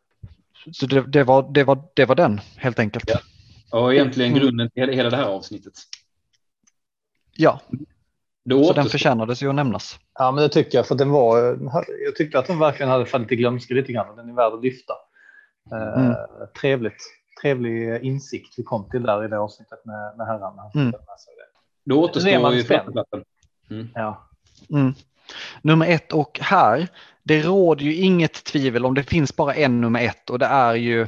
Så 0.72 0.86
det, 0.86 1.02
det, 1.02 1.24
var, 1.24 1.52
det, 1.52 1.64
var, 1.64 1.82
det 1.94 2.04
var 2.04 2.14
den 2.14 2.40
helt 2.56 2.78
enkelt. 2.78 3.04
Ja. 3.10 3.18
Och 3.80 3.94
egentligen 3.94 4.30
Mm. 4.32 4.42
grunden 4.42 4.70
till 4.70 4.88
hela- 4.88 5.10
det 5.10 5.16
här 5.16 5.24
avsnittet. 5.24 5.74
Ja, 7.36 7.60
så 8.50 8.72
den 8.72 8.86
förtjänades 8.86 9.42
ju 9.42 9.48
att 9.48 9.54
nämnas. 9.54 9.98
Ja, 10.18 10.30
men 10.32 10.42
det 10.42 10.48
tycker 10.48 10.78
jag, 10.78 10.86
för 10.86 10.94
den 10.94 11.10
var, 11.10 11.38
jag 12.04 12.16
tyckte 12.16 12.38
att 12.38 12.46
den 12.46 12.58
verkligen 12.58 12.90
hade 12.90 13.06
fallit 13.06 13.32
i 13.32 13.36
glömska 13.36 13.74
lite 13.74 13.92
grann 13.92 14.08
och 14.10 14.16
den 14.16 14.28
är 14.28 14.34
värd 14.34 14.52
att 14.52 14.62
lyfta. 14.62 14.92
Eh, 15.72 16.00
Mm. 16.04 16.14
Trevligt, 16.60 17.02
trevlig 17.42 18.02
insikt 18.02 18.54
vi 18.56 18.62
kom 18.62 18.90
till 18.90 19.02
där 19.02 19.24
i 19.24 19.28
det 19.28 19.38
avsnittet 19.38 19.84
med, 19.84 20.16
med 20.16 20.26
herrarna. 20.26 20.70
Mm. 20.74 20.92
Då 21.86 22.04
återstår 22.04 22.40
man 22.42 22.56
ju 22.56 22.62
spänd. 22.62 22.84
förstaplatsen. 22.84 23.24
Ja. 23.94 24.28
Mm. 24.70 24.94
Nummer 25.62 25.86
ett 25.86 26.12
och 26.12 26.38
här, 26.42 26.88
det 27.22 27.42
råder 27.42 27.84
ju 27.84 27.94
inget 27.94 28.44
tvivel 28.44 28.84
om 28.86 28.94
det 28.94 29.02
finns 29.02 29.36
bara 29.36 29.54
en 29.54 29.80
nummer 29.80 30.00
ett 30.00 30.30
och 30.30 30.38
det 30.38 30.46
är 30.46 30.74
ju 30.74 31.06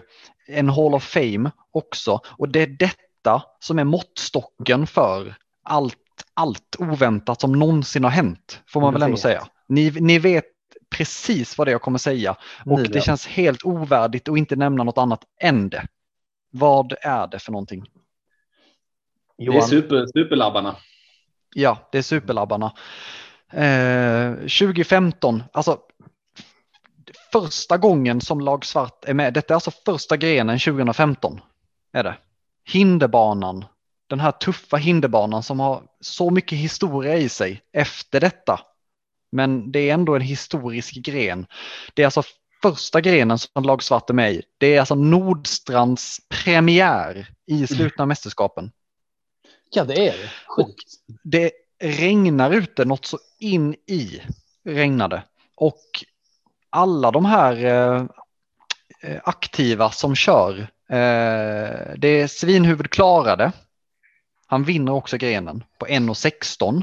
en 0.49 0.69
Hall 0.69 0.95
of 0.95 1.05
Fame 1.05 1.51
också. 1.71 2.21
Och 2.27 2.49
det 2.49 2.63
är 2.63 2.67
detta 2.67 3.43
som 3.61 3.79
är 3.79 3.85
måttstocken 3.85 4.87
för 4.87 5.35
allt, 5.63 5.97
allt 6.35 6.77
oväntat 6.79 7.41
som 7.41 7.53
någonsin 7.53 8.05
har 8.05 8.11
hänt, 8.11 8.61
får 8.67 8.81
man 8.81 8.93
Ni 8.95 8.95
väl 8.95 9.03
ändå 9.03 9.15
vet. 9.15 9.23
säga. 9.23 9.47
Ni, 9.69 9.91
ni 9.91 10.19
vet 10.19 10.45
precis 10.91 11.59
vad 11.59 11.67
det 11.67 11.71
är 11.71 11.73
jag 11.75 11.83
kommer 11.83 11.99
säga 11.99 12.37
och 12.67 12.79
Ni 12.79 12.83
det 12.85 12.95
vet. 12.95 13.05
känns 13.05 13.27
helt 13.27 13.65
ovärdigt 13.65 14.29
att 14.29 14.39
inte 14.39 14.57
nämna 14.57 14.85
något 14.85 14.99
annat 14.99 15.21
än 15.41 15.69
det. 15.69 15.87
Vad 16.51 16.93
är 17.03 17.27
det 17.27 17.39
för 17.39 17.53
någonting? 17.53 17.85
Det 19.39 19.45
är 19.45 19.47
Johan, 19.47 19.69
super, 19.69 20.07
superlabbarna. 20.07 20.77
Ja, 21.55 21.89
det 21.93 21.99
är 21.99 22.03
superlabbarna. 22.03 22.73
Eh, 23.53 24.35
2015, 24.35 25.43
alltså 25.53 25.79
första 27.33 27.77
gången 27.77 28.21
som 28.21 28.41
lag 28.41 28.65
svart 28.65 29.05
är 29.05 29.15
med. 29.15 29.35
Detta 29.35 29.55
är 29.55 29.57
alltså 29.57 29.71
första 29.85 30.17
grenen 30.17 30.59
2015. 30.59 31.41
Är 31.93 32.05
det. 32.05 32.17
Hinderbanan, 32.65 33.65
den 34.07 34.21
här 34.21 34.33
tuffa 34.33 34.77
hinderbanan 34.77 35.43
som 35.43 35.61
har 35.61 35.83
så 36.01 36.31
mycket 36.31 36.59
historia 36.59 37.17
i 37.17 37.29
sig 37.29 37.63
efter 37.73 38.21
detta. 38.21 38.61
Men 39.33 39.73
det 39.73 39.91
är 39.91 39.95
ändå 39.95 40.17
en 40.17 40.23
historisk 40.23 40.95
gren. 40.95 41.47
Det 41.95 42.03
är 42.03 42.07
alltså 42.07 42.23
första 42.63 43.01
grenen 43.01 43.39
som 43.39 43.63
lag 43.63 43.83
svart 43.83 44.11
är 44.11 44.15
med 44.15 44.33
i. 44.33 44.43
Det 44.59 44.75
är 44.75 44.81
alltså 44.81 44.95
Nordstrands 44.95 46.21
premiär 46.29 47.29
i 47.47 47.67
slutna 47.67 48.07
mästerskapen. 48.07 48.71
Ja, 49.71 49.85
det 49.85 50.09
är 50.09 50.13
det. 50.13 50.31
Sjukt. 50.47 50.95
det 51.23 51.53
regnar 51.81 52.51
ute 52.51 52.85
något 52.85 53.07
så 53.07 53.19
in 53.39 53.75
i 53.75 54.23
regnade. 54.65 55.23
Och 55.57 55.85
alla 56.71 57.11
de 57.11 57.25
här 57.25 57.65
eh, 57.65 58.07
eh, 59.01 59.21
aktiva 59.25 59.91
som 59.91 60.15
kör, 60.15 60.59
eh, 60.89 61.95
det 61.97 62.09
är 62.09 62.27
Svinhuvud 62.27 62.91
klarade. 62.91 63.53
Han 64.47 64.65
vinner 64.65 64.93
också 64.93 65.17
grenen 65.17 65.65
på 65.79 65.87
1.16. 65.87 66.83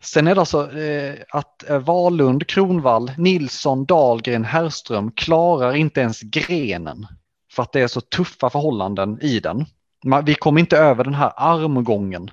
Sen 0.00 0.26
är 0.26 0.34
det 0.34 0.40
alltså 0.40 0.78
eh, 0.78 1.14
att 1.28 1.70
eh, 1.70 1.78
Valund, 1.78 2.46
Kronvall, 2.46 3.12
Nilsson, 3.16 3.84
Dahlgren, 3.84 4.44
Herrström 4.44 5.10
klarar 5.10 5.74
inte 5.74 6.00
ens 6.00 6.20
grenen. 6.20 7.06
För 7.52 7.62
att 7.62 7.72
det 7.72 7.80
är 7.80 7.88
så 7.88 8.00
tuffa 8.00 8.50
förhållanden 8.50 9.18
i 9.22 9.40
den. 9.40 9.66
Man, 10.04 10.24
vi 10.24 10.34
kommer 10.34 10.60
inte 10.60 10.78
över 10.78 11.04
den 11.04 11.14
här 11.14 11.32
armgången 11.36 12.30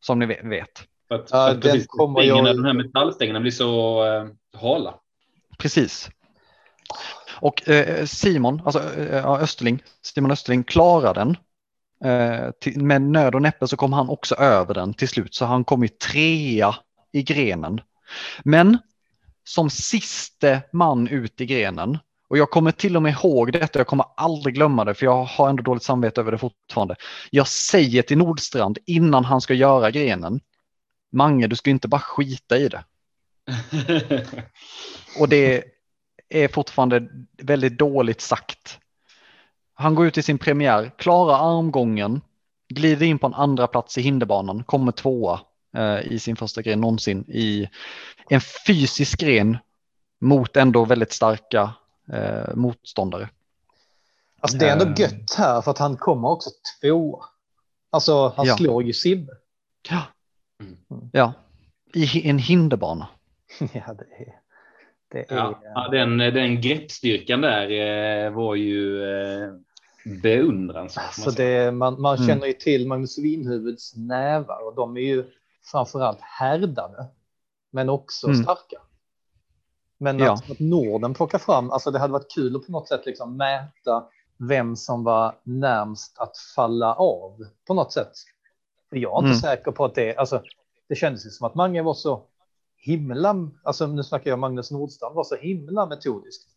som 0.00 0.18
ni 0.18 0.26
ve- 0.26 0.40
vet. 0.44 0.82
För 1.08 1.14
att, 1.14 1.28
Ja, 1.30 1.46
för 1.46 1.50
att 1.54 1.62
den 1.62 1.72
precis, 1.72 1.86
kommer 1.86 2.20
stängerna, 2.22 2.48
jag- 2.48 2.56
De 2.56 2.64
här 2.64 2.72
metallstängerna 2.72 3.40
blir 3.40 3.50
så 3.52 4.04
eh, 4.06 4.60
hala. 4.60 4.94
Precis. 5.58 6.10
Och 7.40 7.68
eh, 7.68 8.04
Simon, 8.06 8.62
alltså 8.64 8.94
eh, 8.98 9.16
ja, 9.16 9.38
Österling, 9.38 9.82
Simon 10.02 10.30
Österling 10.30 10.64
klarar 10.64 11.14
den. 11.14 11.36
Eh, 12.04 12.50
till, 12.60 12.82
med 12.82 13.02
nöd 13.02 13.34
och 13.34 13.42
näppe 13.42 13.68
så 13.68 13.76
kom 13.76 13.92
han 13.92 14.08
också 14.08 14.34
över 14.34 14.74
den 14.74 14.94
till 14.94 15.08
slut, 15.08 15.34
så 15.34 15.44
han 15.44 15.64
kom 15.64 15.82
ju 15.82 15.88
trea 15.88 16.74
i 17.12 17.22
grenen. 17.22 17.80
Men 18.44 18.78
som 19.44 19.70
siste 19.70 20.62
man 20.72 21.08
ut 21.08 21.40
i 21.40 21.46
grenen, 21.46 21.98
och 22.34 22.38
jag 22.38 22.50
kommer 22.50 22.70
till 22.70 22.96
och 22.96 23.02
med 23.02 23.12
ihåg 23.12 23.52
detta, 23.52 23.78
jag 23.78 23.86
kommer 23.86 24.06
aldrig 24.16 24.54
glömma 24.54 24.84
det, 24.84 24.94
för 24.94 25.06
jag 25.06 25.24
har 25.24 25.48
ändå 25.48 25.62
dåligt 25.62 25.82
samvete 25.82 26.20
över 26.20 26.32
det 26.32 26.38
fortfarande. 26.38 26.96
Jag 27.30 27.48
säger 27.48 28.02
till 28.02 28.18
Nordstrand 28.18 28.78
innan 28.86 29.24
han 29.24 29.40
ska 29.40 29.54
göra 29.54 29.90
grenen, 29.90 30.40
Mange, 31.12 31.46
du 31.46 31.56
ska 31.56 31.70
inte 31.70 31.88
bara 31.88 32.00
skita 32.00 32.58
i 32.58 32.68
det. 32.68 32.84
Och 35.20 35.28
det 35.28 35.64
är 36.28 36.48
fortfarande 36.48 37.08
väldigt 37.42 37.78
dåligt 37.78 38.20
sagt. 38.20 38.78
Han 39.74 39.94
går 39.94 40.06
ut 40.06 40.18
i 40.18 40.22
sin 40.22 40.38
premiär, 40.38 40.92
klarar 40.98 41.58
armgången, 41.58 42.20
glider 42.68 43.06
in 43.06 43.18
på 43.18 43.26
en 43.26 43.34
andra 43.34 43.66
plats 43.66 43.98
i 43.98 44.02
hinderbanan, 44.02 44.64
kommer 44.64 44.92
tvåa 44.92 45.40
eh, 45.76 46.12
i 46.12 46.18
sin 46.18 46.36
första 46.36 46.62
gren 46.62 46.80
någonsin 46.80 47.24
i 47.28 47.68
en 48.30 48.40
fysisk 48.66 49.20
gren 49.20 49.58
mot 50.20 50.56
ändå 50.56 50.84
väldigt 50.84 51.12
starka 51.12 51.74
eh, 52.12 52.54
motståndare. 52.54 53.28
Alltså, 54.40 54.58
det 54.58 54.68
är 54.68 54.72
ändå 54.72 54.84
Eh. 54.84 55.00
gött 55.00 55.34
här 55.38 55.60
för 55.62 55.70
att 55.70 55.78
han 55.78 55.96
kommer 55.96 56.28
också 56.28 56.50
tvåa. 56.80 57.24
Alltså, 57.90 58.32
han 58.36 58.46
Ja. 58.46 58.56
slår 58.56 58.82
ju 58.82 58.92
Sibbe. 58.92 59.32
Ja, 59.90 60.02
Mm. 60.60 61.10
ja. 61.12 61.32
i 61.94 62.28
en 62.30 62.38
hinderbana. 62.38 63.08
ja, 63.58 63.66
det 63.94 64.22
är... 64.24 64.40
Det 65.08 65.30
är 65.32 65.36
Ja, 65.36 65.60
ja, 65.74 65.88
den, 65.88 66.18
den 66.18 66.60
greppstyrkan 66.60 67.40
där 67.40 67.70
eh, 68.26 68.30
var 68.32 68.54
ju 68.54 69.02
eh, 69.04 69.52
beundransvärd. 70.22 71.04
får 71.04 71.22
Alltså 71.22 71.42
man 71.42 71.46
det, 71.48 71.72
man, 71.72 72.00
man 72.00 72.16
Mm. 72.16 72.26
känner 72.28 72.46
ju 72.46 72.52
till 72.52 72.88
Magnus 72.88 73.18
Winhuvuds 73.18 73.96
nävar 73.96 74.66
och 74.66 74.74
de 74.74 74.96
är 74.96 75.00
ju 75.00 75.24
framförallt 75.72 76.20
härdade, 76.20 77.06
men 77.70 77.88
också 77.88 78.26
Mm. 78.26 78.42
starka. 78.42 78.76
Men 80.04 80.18
Ja. 80.18 80.32
att, 80.32 80.50
att 80.50 80.60
Norden 80.60 81.14
plockar 81.14 81.38
fram, 81.38 81.70
alltså 81.70 81.90
det 81.90 81.98
hade 81.98 82.12
varit 82.12 82.34
kul 82.34 82.56
att 82.56 82.66
på 82.66 82.72
något 82.72 82.88
sätt 82.88 83.06
liksom 83.06 83.36
mäta 83.36 84.04
vem 84.38 84.76
som 84.76 85.04
var 85.04 85.34
närmst 85.42 86.18
att 86.18 86.36
falla 86.56 86.94
av 86.94 87.38
på 87.66 87.74
något 87.74 87.92
sätt. 87.92 88.12
För 88.90 88.96
jag 88.96 89.12
är 89.12 89.18
inte 89.18 89.26
Mm. 89.28 89.40
säker 89.40 89.70
på 89.70 89.84
att 89.84 89.94
det, 89.94 90.16
alltså 90.16 90.42
det 90.88 90.94
kändes 90.94 91.26
ju 91.26 91.30
som 91.30 91.46
att 91.46 91.54
Mange 91.54 91.82
var 91.82 91.94
så 91.94 92.22
himla, 92.76 93.34
alltså 93.62 93.86
nu 93.86 94.02
snackar 94.02 94.30
jag 94.30 94.38
Magnus 94.38 94.70
Nordstrand, 94.70 95.14
var 95.14 95.24
så 95.24 95.36
himla 95.36 95.86
metodisk. 95.86 96.48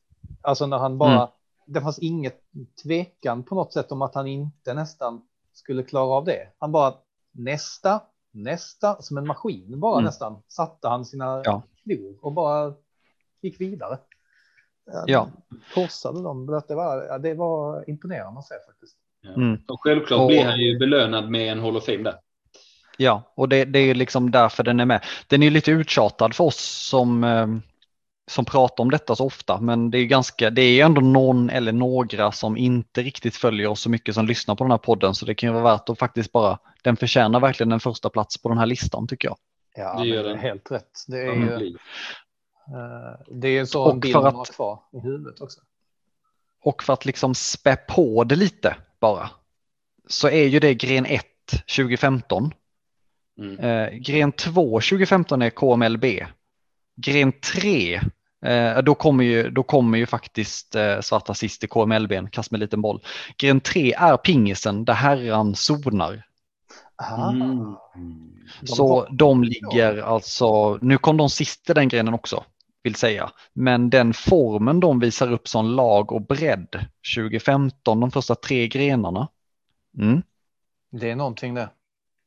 Alltså 0.41 0.66
när 0.66 0.78
han 0.78 0.98
bara, 0.98 1.12
Mm. 1.14 1.28
det 1.66 1.82
fanns 1.82 2.00
inget 2.00 2.39
tvekan 2.84 3.43
på 3.43 3.56
något 3.56 3.74
sätt 3.74 3.91
om 3.91 4.02
att 4.02 4.16
han 4.16 4.28
inte 4.28 4.74
nästan 4.74 5.22
skulle 5.54 5.84
klara 5.84 6.14
av 6.14 6.26
det. 6.26 6.48
Han 6.60 6.72
bara 6.72 6.93
nästa, 7.32 8.02
nästa, 8.32 9.02
som 9.02 9.18
en 9.18 9.28
maskin 9.28 9.80
bara 9.80 9.93
Mm. 9.93 10.06
nästan 10.06 10.38
satte 10.48 10.88
han 10.88 11.06
sina 11.06 11.41
Ja. 11.45 11.62
klor 11.84 12.18
och 12.22 12.34
bara 12.34 12.74
gick 13.41 13.61
vidare. 13.61 13.97
Ja. 15.05 15.29
Korsade 15.73 16.23
dem, 16.23 16.45
det 16.67 16.75
var, 16.75 17.19
det 17.19 17.33
var 17.33 17.89
imponerande 17.89 18.39
att 18.39 18.47
se 18.47 18.55
faktiskt. 18.67 18.95
Mm. 19.35 19.61
Och 19.67 19.81
självklart 19.83 20.19
Och- 20.21 20.27
blir 20.27 20.43
han 20.45 20.59
ju 20.59 20.79
belönad 20.79 21.29
med 21.29 21.51
en 21.51 21.59
Hall 21.59 21.77
of 21.77 21.85
Fame 21.85 22.03
där. 22.03 22.15
Ja, 22.97 23.33
och 23.35 23.49
det, 23.49 23.65
det 23.65 23.79
är 23.79 23.95
liksom 23.95 24.31
därför 24.31 24.63
den 24.63 24.79
är 24.79 24.85
med. 24.85 25.03
Den 25.27 25.43
är 25.43 25.49
lite 25.49 25.71
uttjatad 25.71 26.35
för 26.35 26.43
oss 26.43 26.88
som, 26.89 27.23
eh, 27.23 27.47
som 28.31 28.45
pratar 28.45 28.83
om 28.83 28.91
detta 28.91 29.15
så 29.15 29.25
ofta, 29.25 29.61
men 29.61 29.91
det 29.91 29.97
är 29.97 30.05
ganska, 30.05 30.49
det 30.49 30.61
är 30.61 30.85
ändå 30.85 31.01
någon 31.01 31.49
eller 31.49 31.71
några 31.71 32.31
som 32.31 32.57
inte 32.57 33.01
riktigt 33.01 33.35
följer 33.35 33.67
oss 33.67 33.81
så 33.81 33.89
mycket 33.89 34.15
som 34.15 34.25
lyssnar 34.27 34.55
på 34.55 34.63
den 34.63 34.71
här 34.71 34.77
podden, 34.77 35.15
så 35.15 35.25
det 35.25 35.35
kan 35.35 35.49
ju 35.49 35.53
vara 35.53 35.63
värt 35.63 35.89
att 35.89 35.99
faktiskt 35.99 36.31
bara, 36.31 36.59
den 36.83 36.97
förtjänar 36.97 37.39
verkligen 37.39 37.71
en 37.71 37.79
första 37.79 38.09
plats 38.09 38.41
på 38.41 38.49
den 38.49 38.57
här 38.57 38.65
listan 38.65 39.07
tycker 39.07 39.27
jag. 39.27 39.38
Ja, 39.75 39.99
Det 40.01 40.07
gör 40.07 40.23
den. 40.23 40.39
helt 40.39 40.71
rätt. 40.71 40.91
Det 41.07 41.17
är 41.21 41.33
ju, 41.59 41.77
det 43.32 43.47
är 43.47 43.65
så 43.65 43.84
Och 43.84 43.91
en 43.93 43.99
bild 43.99 44.13
för 44.13 44.20
man 44.22 44.28
att- 44.28 44.36
har 44.36 44.45
kvar 44.45 44.80
i 44.93 44.99
huvudet 44.99 45.41
också. 45.41 45.61
Och 46.63 46.84
för 46.84 46.93
att 46.93 47.05
liksom 47.05 47.36
spä 47.36 47.76
på 47.76 48.24
det 48.24 48.36
lite 48.36 48.76
bara, 48.99 49.30
så 50.07 50.30
är 50.30 50.47
ju 50.47 50.59
det 50.59 50.74
gren 50.74 51.05
1 51.05 51.24
2015. 51.76 52.53
Mm. 53.39 53.59
Eh, 53.59 53.89
gren 53.99 54.32
2 54.32 54.80
2015 54.82 55.41
är 55.41 55.49
KMLB. 55.49 56.05
Gren 56.95 57.32
3, 57.32 58.01
eh, 58.45 58.78
då, 58.78 58.95
kommer 58.95 59.24
ju, 59.24 59.49
då 59.49 59.63
kommer 59.63 59.97
ju 59.97 60.05
faktiskt 60.05 60.76
eh, 60.76 60.99
svarta 61.01 61.34
sist 61.34 61.63
i 61.63 61.68
KMLB, 61.68 62.13
kast 62.32 62.51
med 62.51 62.59
liten 62.59 62.82
boll. 62.82 63.01
Gren 63.38 63.59
3 63.59 63.93
är 63.93 64.18
pingisen 64.18 64.86
där 64.86 64.93
herran 64.93 65.55
zonar. 65.55 66.24
Mm. 67.32 67.76
Så 68.63 69.07
de 69.11 69.43
ligger 69.43 69.97
alltså, 69.97 70.78
nu 70.82 70.97
kom 70.97 71.18
de 71.18 71.30
sist 71.30 71.70
i 71.70 71.74
den 71.74 71.88
grenen 71.88 72.13
också, 72.13 72.43
vill 72.88 72.95
säga. 72.95 73.31
Men 73.53 73.89
den 73.89 74.13
formen 74.13 74.79
de 74.79 74.99
visar 74.99 75.31
upp 75.31 75.47
som 75.47 75.65
lag 75.65 76.11
och 76.11 76.21
bredd 76.21 76.85
2015, 77.15 77.99
de 77.99 78.11
första 78.11 78.35
tre 78.35 78.67
grenarna. 78.67 79.27
Mm. 79.97 80.21
Det 80.91 81.09
är 81.11 81.15
någonting 81.15 81.53
det. 81.53 81.69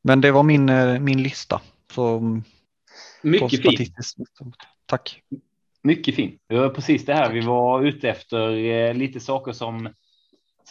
Men 0.03 0.21
det 0.21 0.31
var 0.31 0.43
min, 0.43 0.69
eh, 0.69 0.99
min 0.99 1.23
lista. 1.23 1.61
Så, 1.93 2.17
mm, 2.17 2.43
Mycket 3.21 3.61
fint. 3.61 3.97
Tack. 4.85 5.21
Mycket 5.83 6.15
fint. 6.15 6.41
Det 6.47 6.59
var 6.59 6.69
precis 6.69 7.05
det 7.05 7.13
här 7.13 7.31
vi 7.33 7.41
var 7.41 7.81
ute 7.83 8.09
efter. 8.09 8.51
Eh, 8.57 8.93
lite 8.93 9.19
saker 9.19 9.51
som 9.51 9.89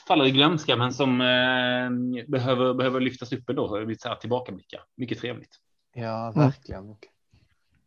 faller 0.08 0.24
i 0.26 0.30
glömska, 0.30 0.76
men 0.76 0.92
som 0.92 1.20
eh, 1.20 2.24
behöver, 2.28 2.74
behöver 2.74 3.00
lyftas 3.00 3.32
upp 3.32 3.50
ändå. 3.50 3.80
Lite 3.80 4.02
så 4.02 4.08
här 4.08 4.16
tillbakablickar. 4.16 4.80
Mycket 4.96 5.18
trevligt. 5.18 5.56
Ja, 5.94 6.32
Mm. 6.32 6.40
verkligen. 6.46 6.88
Mycket. 6.88 7.10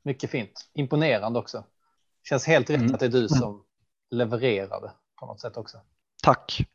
mycket 0.04 0.32
fint. 0.32 0.70
Imponerande 0.74 1.40
också. 1.40 1.64
Känns 2.30 2.48
helt 2.48 2.70
rätt 2.70 2.80
Mm. 2.82 2.94
att 2.94 3.00
det 3.00 3.06
är 3.06 3.10
du 3.10 3.28
som 3.28 3.64
levererade 4.12 4.92
på 5.20 5.26
något 5.26 5.42
sätt 5.42 5.58
också. 5.58 5.78
Tack. 6.24 6.66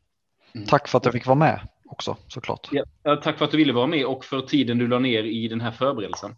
Mm. 0.53 0.67
Tack 0.67 0.87
för 0.87 0.97
att 0.97 1.05
jag 1.05 1.13
fick 1.13 1.25
vara 1.25 1.35
med 1.35 1.67
också 1.85 2.17
såklart. 2.27 2.67
Ja, 2.71 2.83
ja, 3.03 3.15
tack 3.15 3.37
för 3.37 3.45
att 3.45 3.51
du 3.51 3.57
ville 3.57 3.73
vara 3.73 3.87
med 3.87 4.05
och 4.05 4.25
för 4.25 4.41
tiden 4.41 4.77
du 4.77 4.87
la 4.87 4.99
ner 4.99 5.23
i 5.23 5.47
den 5.47 5.61
här 5.61 5.71
förberedelsen. 5.71 6.35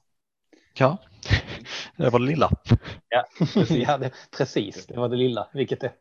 Ja, 0.74 0.98
det 1.96 2.10
var 2.10 2.20
det 2.20 2.26
lilla. 2.26 2.50
Precis. 3.40 3.72
ja, 3.88 3.98
det, 3.98 4.12
precis, 4.38 4.86
det 4.88 5.00
var 5.00 5.10
det 5.10 5.16
lilla, 5.16 5.48
vilket 5.54 5.80
det, 5.82 5.94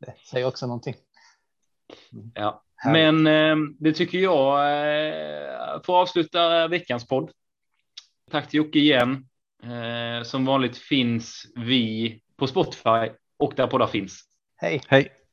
det 0.00 0.14
säger 0.30 0.46
också 0.46 0.66
någonting. 0.66 0.94
Ja. 2.34 2.62
Men 2.84 3.26
eh, 3.26 3.56
det 3.78 3.92
tycker 3.92 4.18
jag 4.18 4.58
eh, 4.60 5.82
får 5.82 6.00
avsluta 6.00 6.68
veckans 6.68 7.06
podd. 7.08 7.30
Tack 8.30 8.48
till 8.50 8.58
Jocke 8.58 8.78
igen. 8.78 9.28
Eh, 9.62 10.24
som 10.24 10.44
vanligt 10.44 10.76
finns 10.76 11.46
vi 11.56 12.20
på 12.36 12.46
Spotify 12.46 13.10
och 13.38 13.52
där 13.56 13.66
poddar 13.66 13.86
finns. 13.86 14.24
Hej! 14.56 14.80
Hej. 14.88 15.23